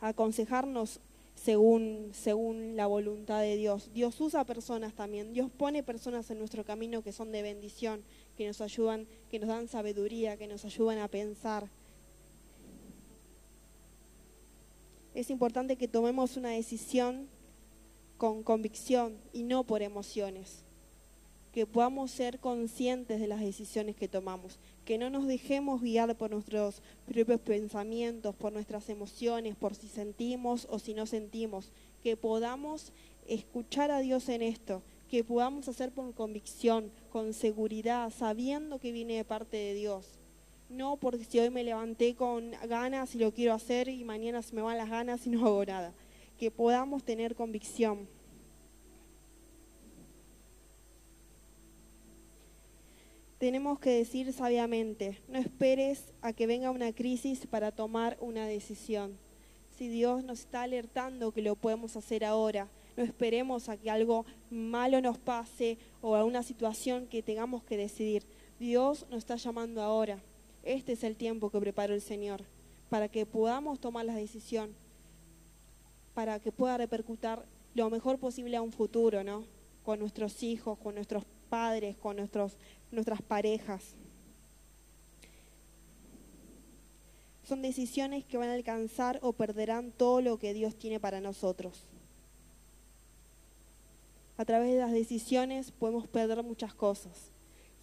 aconsejarnos 0.00 1.00
según, 1.34 2.10
según 2.12 2.76
la 2.76 2.86
voluntad 2.86 3.40
de 3.40 3.56
Dios. 3.56 3.90
Dios 3.92 4.20
usa 4.20 4.44
personas 4.44 4.94
también, 4.94 5.32
Dios 5.32 5.50
pone 5.50 5.82
personas 5.82 6.30
en 6.30 6.38
nuestro 6.38 6.64
camino 6.64 7.02
que 7.02 7.12
son 7.12 7.32
de 7.32 7.42
bendición, 7.42 8.02
que 8.36 8.46
nos 8.46 8.60
ayudan, 8.60 9.06
que 9.30 9.38
nos 9.38 9.48
dan 9.48 9.68
sabiduría, 9.68 10.36
que 10.36 10.46
nos 10.46 10.64
ayudan 10.64 10.98
a 10.98 11.08
pensar. 11.08 11.68
Es 15.14 15.30
importante 15.30 15.76
que 15.76 15.88
tomemos 15.88 16.36
una 16.36 16.50
decisión 16.50 17.28
con 18.16 18.42
convicción 18.42 19.16
y 19.32 19.42
no 19.42 19.64
por 19.64 19.82
emociones 19.82 20.64
que 21.52 21.66
podamos 21.66 22.10
ser 22.10 22.38
conscientes 22.38 23.20
de 23.20 23.26
las 23.26 23.40
decisiones 23.40 23.96
que 23.96 24.06
tomamos, 24.06 24.58
que 24.88 24.96
no 24.96 25.10
nos 25.10 25.26
dejemos 25.26 25.82
guiar 25.82 26.16
por 26.16 26.30
nuestros 26.30 26.80
propios 27.04 27.42
pensamientos, 27.42 28.34
por 28.34 28.54
nuestras 28.54 28.88
emociones, 28.88 29.54
por 29.54 29.74
si 29.74 29.86
sentimos 29.86 30.66
o 30.70 30.78
si 30.78 30.94
no 30.94 31.04
sentimos, 31.04 31.72
que 32.02 32.16
podamos 32.16 32.94
escuchar 33.26 33.90
a 33.90 33.98
Dios 33.98 34.30
en 34.30 34.40
esto, 34.40 34.82
que 35.10 35.24
podamos 35.24 35.68
hacer 35.68 35.92
por 35.92 36.14
convicción, 36.14 36.90
con 37.10 37.34
seguridad, 37.34 38.10
sabiendo 38.10 38.78
que 38.78 38.92
viene 38.92 39.16
de 39.16 39.24
parte 39.26 39.58
de 39.58 39.74
Dios. 39.74 40.06
No 40.70 40.96
porque 40.96 41.26
si 41.26 41.38
hoy 41.38 41.50
me 41.50 41.64
levanté 41.64 42.14
con 42.14 42.52
ganas 42.66 43.14
y 43.14 43.18
lo 43.18 43.30
quiero 43.34 43.52
hacer 43.52 43.90
y 43.90 44.04
mañana 44.04 44.40
se 44.40 44.54
me 44.54 44.62
van 44.62 44.78
las 44.78 44.88
ganas 44.88 45.26
y 45.26 45.28
no 45.28 45.44
hago 45.44 45.66
nada. 45.66 45.92
Que 46.38 46.50
podamos 46.50 47.04
tener 47.04 47.34
convicción. 47.34 48.08
Tenemos 53.38 53.78
que 53.78 53.90
decir 53.90 54.32
sabiamente, 54.32 55.20
no 55.28 55.38
esperes 55.38 56.12
a 56.22 56.32
que 56.32 56.46
venga 56.46 56.70
una 56.70 56.92
crisis 56.92 57.46
para 57.46 57.70
tomar 57.70 58.16
una 58.20 58.46
decisión. 58.46 59.16
Si 59.76 59.88
Dios 59.88 60.24
nos 60.24 60.40
está 60.40 60.62
alertando 60.62 61.30
que 61.30 61.42
lo 61.42 61.54
podemos 61.54 61.96
hacer 61.96 62.24
ahora, 62.24 62.68
no 62.96 63.04
esperemos 63.04 63.68
a 63.68 63.76
que 63.76 63.90
algo 63.90 64.26
malo 64.50 65.00
nos 65.00 65.18
pase 65.18 65.78
o 66.02 66.16
a 66.16 66.24
una 66.24 66.42
situación 66.42 67.06
que 67.06 67.22
tengamos 67.22 67.62
que 67.62 67.76
decidir. 67.76 68.24
Dios 68.58 69.06
nos 69.08 69.18
está 69.18 69.36
llamando 69.36 69.82
ahora. 69.82 70.18
Este 70.64 70.94
es 70.94 71.04
el 71.04 71.14
tiempo 71.14 71.50
que 71.50 71.60
preparó 71.60 71.94
el 71.94 72.00
Señor 72.00 72.42
para 72.90 73.08
que 73.08 73.24
podamos 73.24 73.78
tomar 73.78 74.04
la 74.04 74.16
decisión, 74.16 74.74
para 76.12 76.40
que 76.40 76.50
pueda 76.50 76.76
repercutir 76.76 77.38
lo 77.74 77.88
mejor 77.88 78.18
posible 78.18 78.56
a 78.56 78.62
un 78.62 78.72
futuro, 78.72 79.22
¿no? 79.22 79.44
Con 79.84 80.00
nuestros 80.00 80.42
hijos, 80.42 80.76
con 80.78 80.96
nuestros 80.96 81.24
padres, 81.48 81.96
con 81.96 82.16
nuestros 82.16 82.56
nuestras 82.90 83.22
parejas. 83.22 83.94
Son 87.48 87.62
decisiones 87.62 88.24
que 88.24 88.36
van 88.36 88.50
a 88.50 88.54
alcanzar 88.54 89.18
o 89.22 89.32
perderán 89.32 89.90
todo 89.90 90.20
lo 90.20 90.38
que 90.38 90.52
Dios 90.52 90.76
tiene 90.76 91.00
para 91.00 91.20
nosotros. 91.20 91.84
A 94.36 94.44
través 94.44 94.70
de 94.70 94.78
las 94.78 94.92
decisiones 94.92 95.70
podemos 95.70 96.06
perder 96.06 96.42
muchas 96.42 96.74
cosas. 96.74 97.30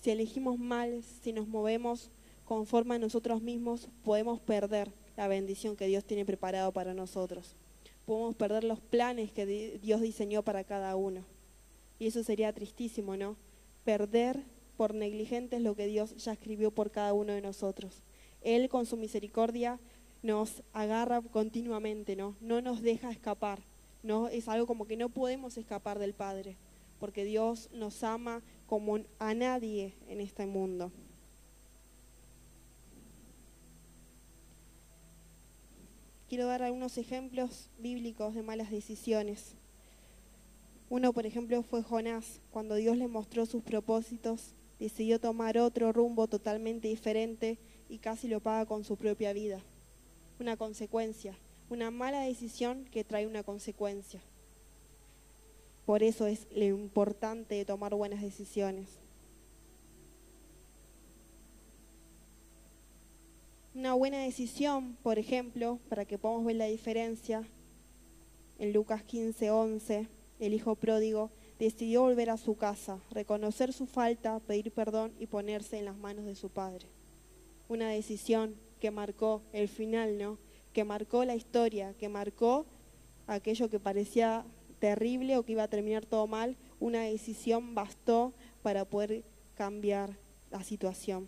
Si 0.02 0.12
elegimos 0.12 0.60
mal, 0.60 1.04
si 1.24 1.34
nos 1.34 1.48
movemos 1.48 2.12
conforme 2.46 2.96
a 2.96 3.00
nosotros 3.00 3.41
mismos, 3.41 3.89
podemos 4.04 4.39
perder 4.39 4.91
la 5.18 5.28
bendición 5.28 5.76
que 5.76 5.88
Dios 5.88 6.06
tiene 6.06 6.26
preparado 6.26 6.72
para 6.72 6.94
nosotros. 6.94 7.56
Podemos 8.06 8.36
perder 8.36 8.63
los 8.63 8.80
planes 8.80 9.32
que 9.32 9.46
Dios 9.82 10.00
diseñó 10.00 10.44
para 10.44 10.63
cada 10.63 10.96
uno. 10.96 11.24
Y 11.98 12.08
eso 12.08 12.24
sería 12.24 12.54
tristísimo, 12.54 13.18
¿no? 13.18 13.36
Perder 13.84 14.44
por 14.76 14.94
negligentes 14.94 15.62
lo 15.62 15.76
que 15.76 15.88
Dios 15.88 16.16
ya 16.18 16.34
escribió 16.34 16.72
por 16.72 16.92
cada 16.92 17.14
uno 17.14 17.34
de 17.34 17.42
nosotros. 17.42 18.04
Él 18.42 18.70
con 18.70 18.86
su 18.86 18.98
misericordia 18.98 19.80
nos 20.22 20.64
agarra 20.74 21.22
continuamente, 21.22 22.16
¿no? 22.16 22.36
No 22.42 22.62
nos 22.62 22.82
deja 22.82 23.12
escapar. 23.12 23.60
No 24.04 24.28
es 24.28 24.48
algo 24.48 24.68
como 24.68 24.86
que 24.86 24.98
no 24.98 25.10
podemos 25.10 25.58
escapar 25.58 26.00
del 26.00 26.14
Padre, 26.14 26.58
porque 27.00 27.26
Dios 27.26 27.70
nos 27.74 28.04
ama 28.04 28.42
como 28.68 29.00
a 29.20 29.34
nadie 29.34 29.94
en 30.08 30.22
este 30.22 30.46
mundo. 30.46 30.92
Quiero 36.28 36.48
dar 36.48 36.64
algunos 36.64 36.98
ejemplos 36.98 37.70
bíblicos 37.78 38.34
de 38.34 38.42
malas 38.42 38.72
decisiones. 38.72 39.54
Uno, 40.90 41.14
por 41.14 41.28
ejemplo, 41.28 41.62
fue 41.62 41.84
Jonás, 41.84 42.42
cuando 42.50 42.76
Dios 42.76 42.98
le 42.98 43.08
mostró 43.08 43.46
sus 43.46 43.64
propósitos 43.64 44.55
decidió 44.80 45.20
tomar 45.20 45.58
otro 45.58 45.92
rumbo 45.92 46.28
totalmente 46.28 46.88
diferente 46.88 47.58
y 47.90 47.98
casi 47.98 48.28
lo 48.28 48.40
paga 48.40 48.66
con 48.66 48.84
su 48.84 48.98
propia 48.98 49.34
vida. 49.34 49.60
Una 50.40 50.58
consecuencia, 50.58 51.36
una 51.70 51.92
mala 51.92 52.22
decisión 52.22 52.86
que 52.92 53.04
trae 53.04 53.28
una 53.28 53.44
consecuencia. 53.44 54.22
Por 55.86 56.04
eso 56.04 56.26
es 56.28 56.48
lo 56.56 56.66
importante 56.66 57.56
de 57.56 57.66
tomar 57.66 57.94
buenas 57.94 58.22
decisiones. 58.22 58.88
Una 63.76 63.94
buena 63.94 64.20
decisión, 64.20 64.98
por 65.04 65.20
ejemplo, 65.20 65.80
para 65.90 66.06
que 66.06 66.18
podamos 66.18 66.46
ver 66.46 66.56
la 66.56 66.66
diferencia, 66.66 67.44
en 68.58 68.72
Lucas 68.72 69.04
15, 69.04 69.52
11, 69.52 70.08
el 70.40 70.54
hijo 70.54 70.76
pródigo 70.76 71.30
decidió 71.60 72.02
volver 72.02 72.30
a 72.30 72.38
su 72.38 72.56
casa, 72.56 73.00
reconocer 73.12 73.74
su 73.74 73.86
falta, 73.86 74.39
pedir 74.39 74.72
perdón 74.72 75.13
y 75.20 75.28
ponerse 75.28 75.78
en 75.78 75.86
las 75.86 75.98
manos 75.98 76.26
de 76.26 76.36
su 76.36 76.50
padre. 76.50 76.88
Una 77.70 77.89
decisión 77.89 78.56
que 78.80 78.91
marcó 78.91 79.41
el 79.54 79.68
final, 79.68 80.18
¿no? 80.18 80.38
Que 80.74 80.84
marcó 80.84 81.24
la 81.26 81.36
historia, 81.36 81.94
que 81.94 82.10
marcó 82.10 82.65
aquello 83.28 83.70
que 83.70 83.80
parecía 83.80 84.46
terrible 84.80 85.38
o 85.38 85.44
que 85.44 85.54
iba 85.54 85.63
a 85.63 85.70
terminar 85.70 86.06
todo 86.06 86.28
mal. 86.28 86.58
Una 86.80 87.04
decisión 87.04 87.74
bastó 87.74 88.34
para 88.62 88.86
poder 88.86 89.24
cambiar 89.56 90.12
la 90.52 90.63
situación. 90.63 91.28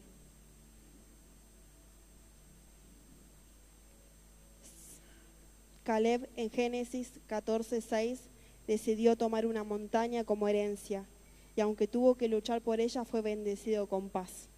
Caleb 5.84 6.30
en 6.36 6.50
Génesis 6.50 7.14
14, 7.28 7.80
6 7.80 8.20
decidió 8.68 9.16
tomar 9.16 9.46
una 9.46 9.64
montaña 9.64 10.24
como 10.24 10.48
herencia 10.48 11.08
y 11.56 11.62
aunque 11.62 11.88
tuvo 11.88 12.16
que 12.16 12.28
luchar 12.28 12.62
por 12.62 12.80
ella 12.80 13.06
fue 13.06 13.22
bendecido 13.22 13.88
con 13.88 14.10
paz. 14.10 14.50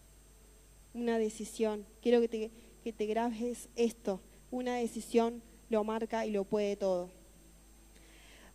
Una 0.93 1.17
decisión, 1.17 1.85
quiero 2.01 2.19
que 2.19 2.27
te, 2.27 2.51
que 2.83 2.91
te 2.91 3.05
grabes 3.05 3.69
esto, 3.75 4.19
una 4.51 4.75
decisión 4.75 5.41
lo 5.69 5.83
marca 5.83 6.25
y 6.25 6.31
lo 6.31 6.43
puede 6.43 6.75
todo. 6.75 7.09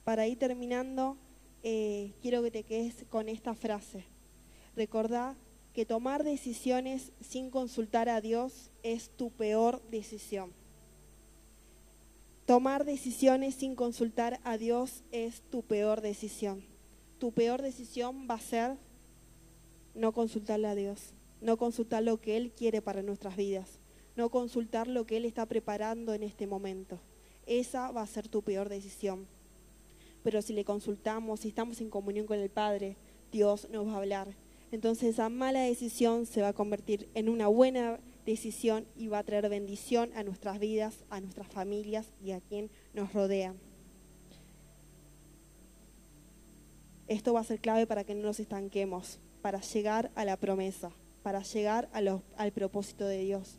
Para 0.04 0.26
ir 0.26 0.38
terminando, 0.38 1.16
eh, 1.62 2.12
quiero 2.20 2.42
que 2.42 2.50
te 2.50 2.64
quedes 2.64 3.06
con 3.08 3.28
esta 3.28 3.54
frase. 3.54 4.04
Recordá 4.76 5.36
que 5.72 5.86
tomar 5.86 6.24
decisiones 6.24 7.12
sin 7.20 7.50
consultar 7.50 8.08
a 8.08 8.20
Dios 8.20 8.70
es 8.82 9.08
tu 9.08 9.30
peor 9.30 9.80
decisión. 9.90 10.52
Tomar 12.46 12.84
decisiones 12.84 13.54
sin 13.54 13.74
consultar 13.74 14.38
a 14.44 14.58
Dios 14.58 15.02
es 15.12 15.40
tu 15.50 15.62
peor 15.62 16.02
decisión. 16.02 16.62
Tu 17.18 17.32
peor 17.32 17.62
decisión 17.62 18.26
va 18.30 18.34
a 18.34 18.40
ser 18.40 18.76
no 19.94 20.12
consultarle 20.12 20.68
a 20.68 20.74
Dios, 20.74 21.14
no 21.40 21.56
consultar 21.56 22.02
lo 22.02 22.20
que 22.20 22.36
Él 22.36 22.52
quiere 22.54 22.82
para 22.82 23.02
nuestras 23.02 23.36
vidas, 23.36 23.78
no 24.14 24.28
consultar 24.28 24.88
lo 24.88 25.06
que 25.06 25.16
Él 25.16 25.24
está 25.24 25.46
preparando 25.46 26.12
en 26.12 26.22
este 26.22 26.46
momento. 26.46 26.98
Esa 27.46 27.90
va 27.92 28.02
a 28.02 28.06
ser 28.06 28.28
tu 28.28 28.42
peor 28.42 28.68
decisión. 28.68 29.26
Pero 30.22 30.42
si 30.42 30.52
le 30.52 30.66
consultamos, 30.66 31.40
si 31.40 31.48
estamos 31.48 31.80
en 31.80 31.88
comunión 31.88 32.26
con 32.26 32.38
el 32.38 32.50
Padre, 32.50 32.96
Dios 33.32 33.68
nos 33.70 33.86
va 33.86 33.94
a 33.94 33.98
hablar. 33.98 34.28
Entonces 34.70 35.14
esa 35.14 35.30
mala 35.30 35.60
decisión 35.60 36.26
se 36.26 36.42
va 36.42 36.48
a 36.48 36.52
convertir 36.52 37.08
en 37.14 37.30
una 37.30 37.48
buena 37.48 38.00
decisión 38.24 38.86
y 38.96 39.08
va 39.08 39.18
a 39.18 39.24
traer 39.24 39.48
bendición 39.48 40.10
a 40.14 40.22
nuestras 40.22 40.58
vidas, 40.58 41.04
a 41.10 41.20
nuestras 41.20 41.48
familias 41.48 42.06
y 42.22 42.32
a 42.32 42.40
quien 42.40 42.70
nos 42.94 43.12
rodea. 43.12 43.54
Esto 47.06 47.34
va 47.34 47.40
a 47.40 47.44
ser 47.44 47.60
clave 47.60 47.86
para 47.86 48.04
que 48.04 48.14
no 48.14 48.22
nos 48.22 48.40
estanquemos, 48.40 49.18
para 49.42 49.60
llegar 49.60 50.10
a 50.14 50.24
la 50.24 50.38
promesa, 50.38 50.90
para 51.22 51.42
llegar 51.42 51.88
al 51.92 52.52
propósito 52.52 53.06
de 53.06 53.18
Dios. 53.18 53.58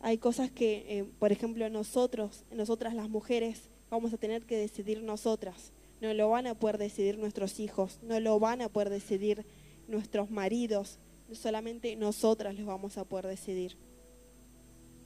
Hay 0.00 0.18
cosas 0.18 0.50
que, 0.50 0.84
eh, 0.88 1.04
por 1.18 1.32
ejemplo, 1.32 1.68
nosotros, 1.70 2.44
nosotras 2.50 2.94
las 2.94 3.08
mujeres, 3.08 3.70
vamos 3.88 4.12
a 4.12 4.18
tener 4.18 4.42
que 4.42 4.56
decidir 4.56 5.02
nosotras. 5.02 5.72
No 6.00 6.12
lo 6.12 6.28
van 6.28 6.46
a 6.46 6.54
poder 6.54 6.76
decidir 6.76 7.18
nuestros 7.18 7.60
hijos, 7.60 8.00
no 8.02 8.18
lo 8.20 8.38
van 8.40 8.60
a 8.60 8.68
poder 8.68 8.90
decidir 8.90 9.46
nuestros 9.86 10.30
maridos, 10.30 10.98
solamente 11.34 11.94
nosotras 11.96 12.56
los 12.56 12.66
vamos 12.66 12.98
a 12.98 13.04
poder 13.04 13.26
decidir, 13.26 13.76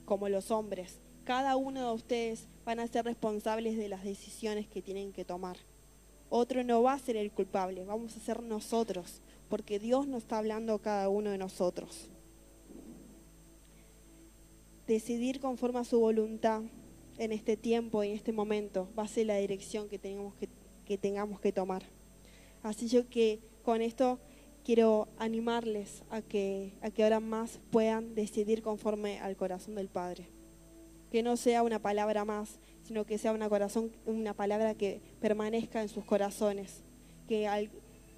como 0.05 0.29
los 0.29 0.51
hombres. 0.51 0.99
Cada 1.23 1.55
uno 1.55 1.87
de 1.87 1.93
ustedes 1.93 2.47
van 2.65 2.79
a 2.79 2.87
ser 2.87 3.05
responsables 3.05 3.77
de 3.77 3.89
las 3.89 4.03
decisiones 4.03 4.67
que 4.67 4.81
tienen 4.81 5.11
que 5.11 5.25
tomar. 5.25 5.57
Otro 6.29 6.63
no 6.63 6.81
va 6.83 6.93
a 6.93 6.99
ser 6.99 7.15
el 7.15 7.31
culpable, 7.31 7.85
vamos 7.85 8.15
a 8.15 8.19
ser 8.19 8.41
nosotros, 8.43 9.21
porque 9.49 9.79
Dios 9.79 10.07
nos 10.07 10.23
está 10.23 10.37
hablando 10.37 10.73
a 10.73 10.81
cada 10.81 11.09
uno 11.09 11.29
de 11.29 11.37
nosotros. 11.37 12.09
Decidir 14.87 15.39
conforme 15.39 15.79
a 15.79 15.83
su 15.83 15.99
voluntad 15.99 16.61
en 17.17 17.31
este 17.31 17.57
tiempo 17.57 18.03
y 18.03 18.09
en 18.09 18.15
este 18.15 18.31
momento 18.31 18.89
va 18.97 19.03
a 19.03 19.07
ser 19.07 19.27
la 19.27 19.37
dirección 19.37 19.89
que, 19.89 19.99
tenemos 19.99 20.33
que, 20.35 20.49
que 20.85 20.97
tengamos 20.97 21.39
que 21.39 21.51
tomar. 21.51 21.83
Así 22.63 22.89
que 23.05 23.39
con 23.63 23.81
esto 23.81 24.19
quiero 24.67 25.07
animarles 25.17 26.03
a 26.09 26.21
que, 26.21 26.73
a 26.81 26.91
que 26.91 27.01
ahora 27.01 27.21
más 27.21 27.61
puedan 27.71 28.15
decidir 28.15 28.61
conforme 28.61 29.17
al 29.21 29.37
corazón 29.37 29.75
del 29.75 29.87
Padre. 29.87 30.27
Que 31.09 31.23
no 31.23 31.37
sea 31.37 31.63
una 31.63 31.79
palabra 31.79 32.25
más, 32.25 32.59
sino 32.83 33.05
que 33.05 33.17
sea 33.17 33.31
una, 33.31 33.47
corazón, 33.47 33.93
una 34.05 34.33
palabra 34.33 34.75
que 34.75 34.99
permanezca 35.21 35.81
en 35.81 35.87
sus 35.87 36.03
corazones. 36.03 36.83
Que 37.29 37.47
al, 37.47 37.69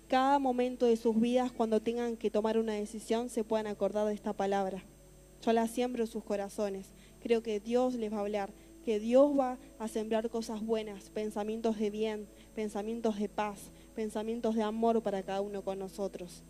cada 0.08 0.40
momento 0.40 0.88
de 0.88 0.98
sus 0.98 1.22
vidas, 1.22 1.52
cuando 1.52 1.84
tengan 1.84 2.18
que 2.18 2.32
tomar 2.32 2.58
una 2.58 2.74
decisión, 2.74 3.30
se 3.30 3.44
puedan 3.44 3.68
acordar 3.68 4.08
de 4.08 4.16
esta 4.16 4.34
palabra. 4.34 4.84
Yo 5.44 5.54
la 5.54 5.68
siembro 5.68 6.02
en 6.02 6.10
sus 6.10 6.24
corazones. 6.24 6.88
Creo 7.22 7.44
que 7.44 7.60
Dios 7.60 7.94
les 7.94 8.12
va 8.12 8.18
a 8.18 8.22
hablar, 8.22 8.52
que 8.84 9.00
Dios 9.00 9.38
va 9.38 9.60
a 9.78 9.88
sembrar 9.88 10.32
cosas 10.32 10.66
buenas, 10.66 11.12
pensamientos 11.12 11.78
de 11.78 11.92
bien, 11.92 12.28
pensamientos 12.56 13.20
de 13.20 13.30
paz, 13.30 13.70
pensamientos 14.00 14.56
de 14.56 14.64
amor 14.64 15.04
para 15.04 15.24
cada 15.24 15.42
uno 15.42 15.62
con 15.62 15.78
nosotros. 15.78 16.42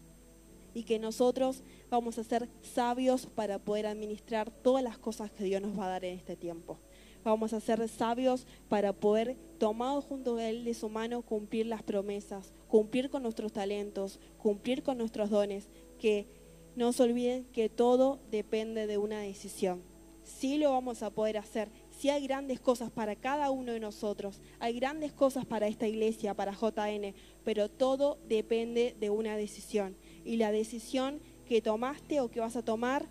Y 0.75 0.83
que 0.83 0.99
nosotros 0.99 1.63
vamos 1.89 2.19
a 2.19 2.23
ser 2.23 2.47
sabios 2.61 3.25
para 3.25 3.57
poder 3.57 3.87
administrar 3.87 4.51
todas 4.51 4.83
las 4.83 4.99
cosas 4.99 5.31
que 5.31 5.45
Dios 5.45 5.59
nos 5.59 5.75
va 5.79 5.85
a 5.87 5.89
dar 5.89 6.05
en 6.05 6.15
este 6.15 6.35
tiempo. 6.35 6.77
Vamos 7.23 7.53
a 7.53 7.59
ser 7.59 7.89
sabios 7.89 8.45
para 8.67 8.93
poder, 8.93 9.35
tomados 9.57 10.05
junto 10.05 10.37
a 10.37 10.47
Él 10.47 10.63
de 10.63 10.75
su 10.75 10.89
mano, 10.89 11.23
cumplir 11.23 11.65
las 11.65 11.81
promesas, 11.81 12.53
cumplir 12.67 13.09
con 13.09 13.23
nuestros 13.23 13.51
talentos, 13.51 14.19
cumplir 14.37 14.83
con 14.83 14.99
nuestros 14.99 15.31
dones. 15.31 15.69
Que 15.97 16.27
no 16.75 16.93
se 16.93 17.01
olviden 17.01 17.45
que 17.45 17.67
todo 17.67 18.19
depende 18.29 18.85
de 18.85 18.99
una 18.99 19.21
decisión. 19.21 19.81
Sí 20.23 20.59
lo 20.59 20.69
vamos 20.69 21.01
a 21.01 21.09
poder 21.09 21.39
hacer, 21.39 21.69
si 21.99 22.09
hay 22.09 22.25
grandes 22.25 22.61
cosas 22.61 22.89
para 22.89 23.17
cada 23.17 23.51
uno 23.51 23.73
de 23.73 23.79
nosotros, 23.81 24.39
hay 24.59 24.79
grandes 24.79 25.11
cosas 25.11 25.45
para 25.45 25.67
esta 25.67 25.85
iglesia, 25.85 26.33
para 26.33 26.53
JN, 26.53 27.13
pero 27.43 27.69
todo 27.69 28.17
depende 28.29 28.95
de 28.97 29.09
una 29.09 29.35
decisión. 29.35 29.97
Y 30.23 30.37
la 30.37 30.53
decisión 30.53 31.19
que 31.45 31.61
tomaste 31.61 32.21
o 32.21 32.31
que 32.31 32.39
vas 32.39 32.55
a 32.55 32.63
tomar, 32.63 33.05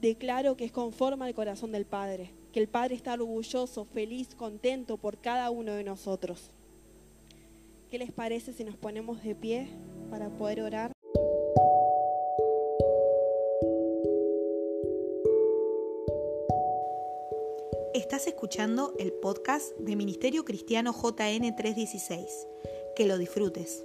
declaro 0.00 0.56
que 0.56 0.66
es 0.66 0.70
conforme 0.70 1.24
al 1.24 1.34
corazón 1.34 1.72
del 1.72 1.84
Padre, 1.84 2.30
que 2.52 2.60
el 2.60 2.68
Padre 2.68 2.94
está 2.94 3.14
orgulloso, 3.14 3.84
feliz, 3.86 4.36
contento 4.36 4.98
por 4.98 5.18
cada 5.18 5.50
uno 5.50 5.72
de 5.72 5.82
nosotros. 5.82 6.52
¿Qué 7.90 7.98
les 7.98 8.12
parece 8.12 8.52
si 8.52 8.62
nos 8.62 8.76
ponemos 8.76 9.20
de 9.24 9.34
pie 9.34 9.66
para 10.10 10.28
poder 10.28 10.62
orar? 10.62 10.97
Estás 17.98 18.28
escuchando 18.28 18.94
el 19.00 19.12
podcast 19.12 19.76
de 19.76 19.96
Ministerio 19.96 20.44
Cristiano 20.44 20.92
JN 20.92 21.56
316. 21.56 22.46
Que 22.94 23.06
lo 23.06 23.18
disfrutes. 23.18 23.82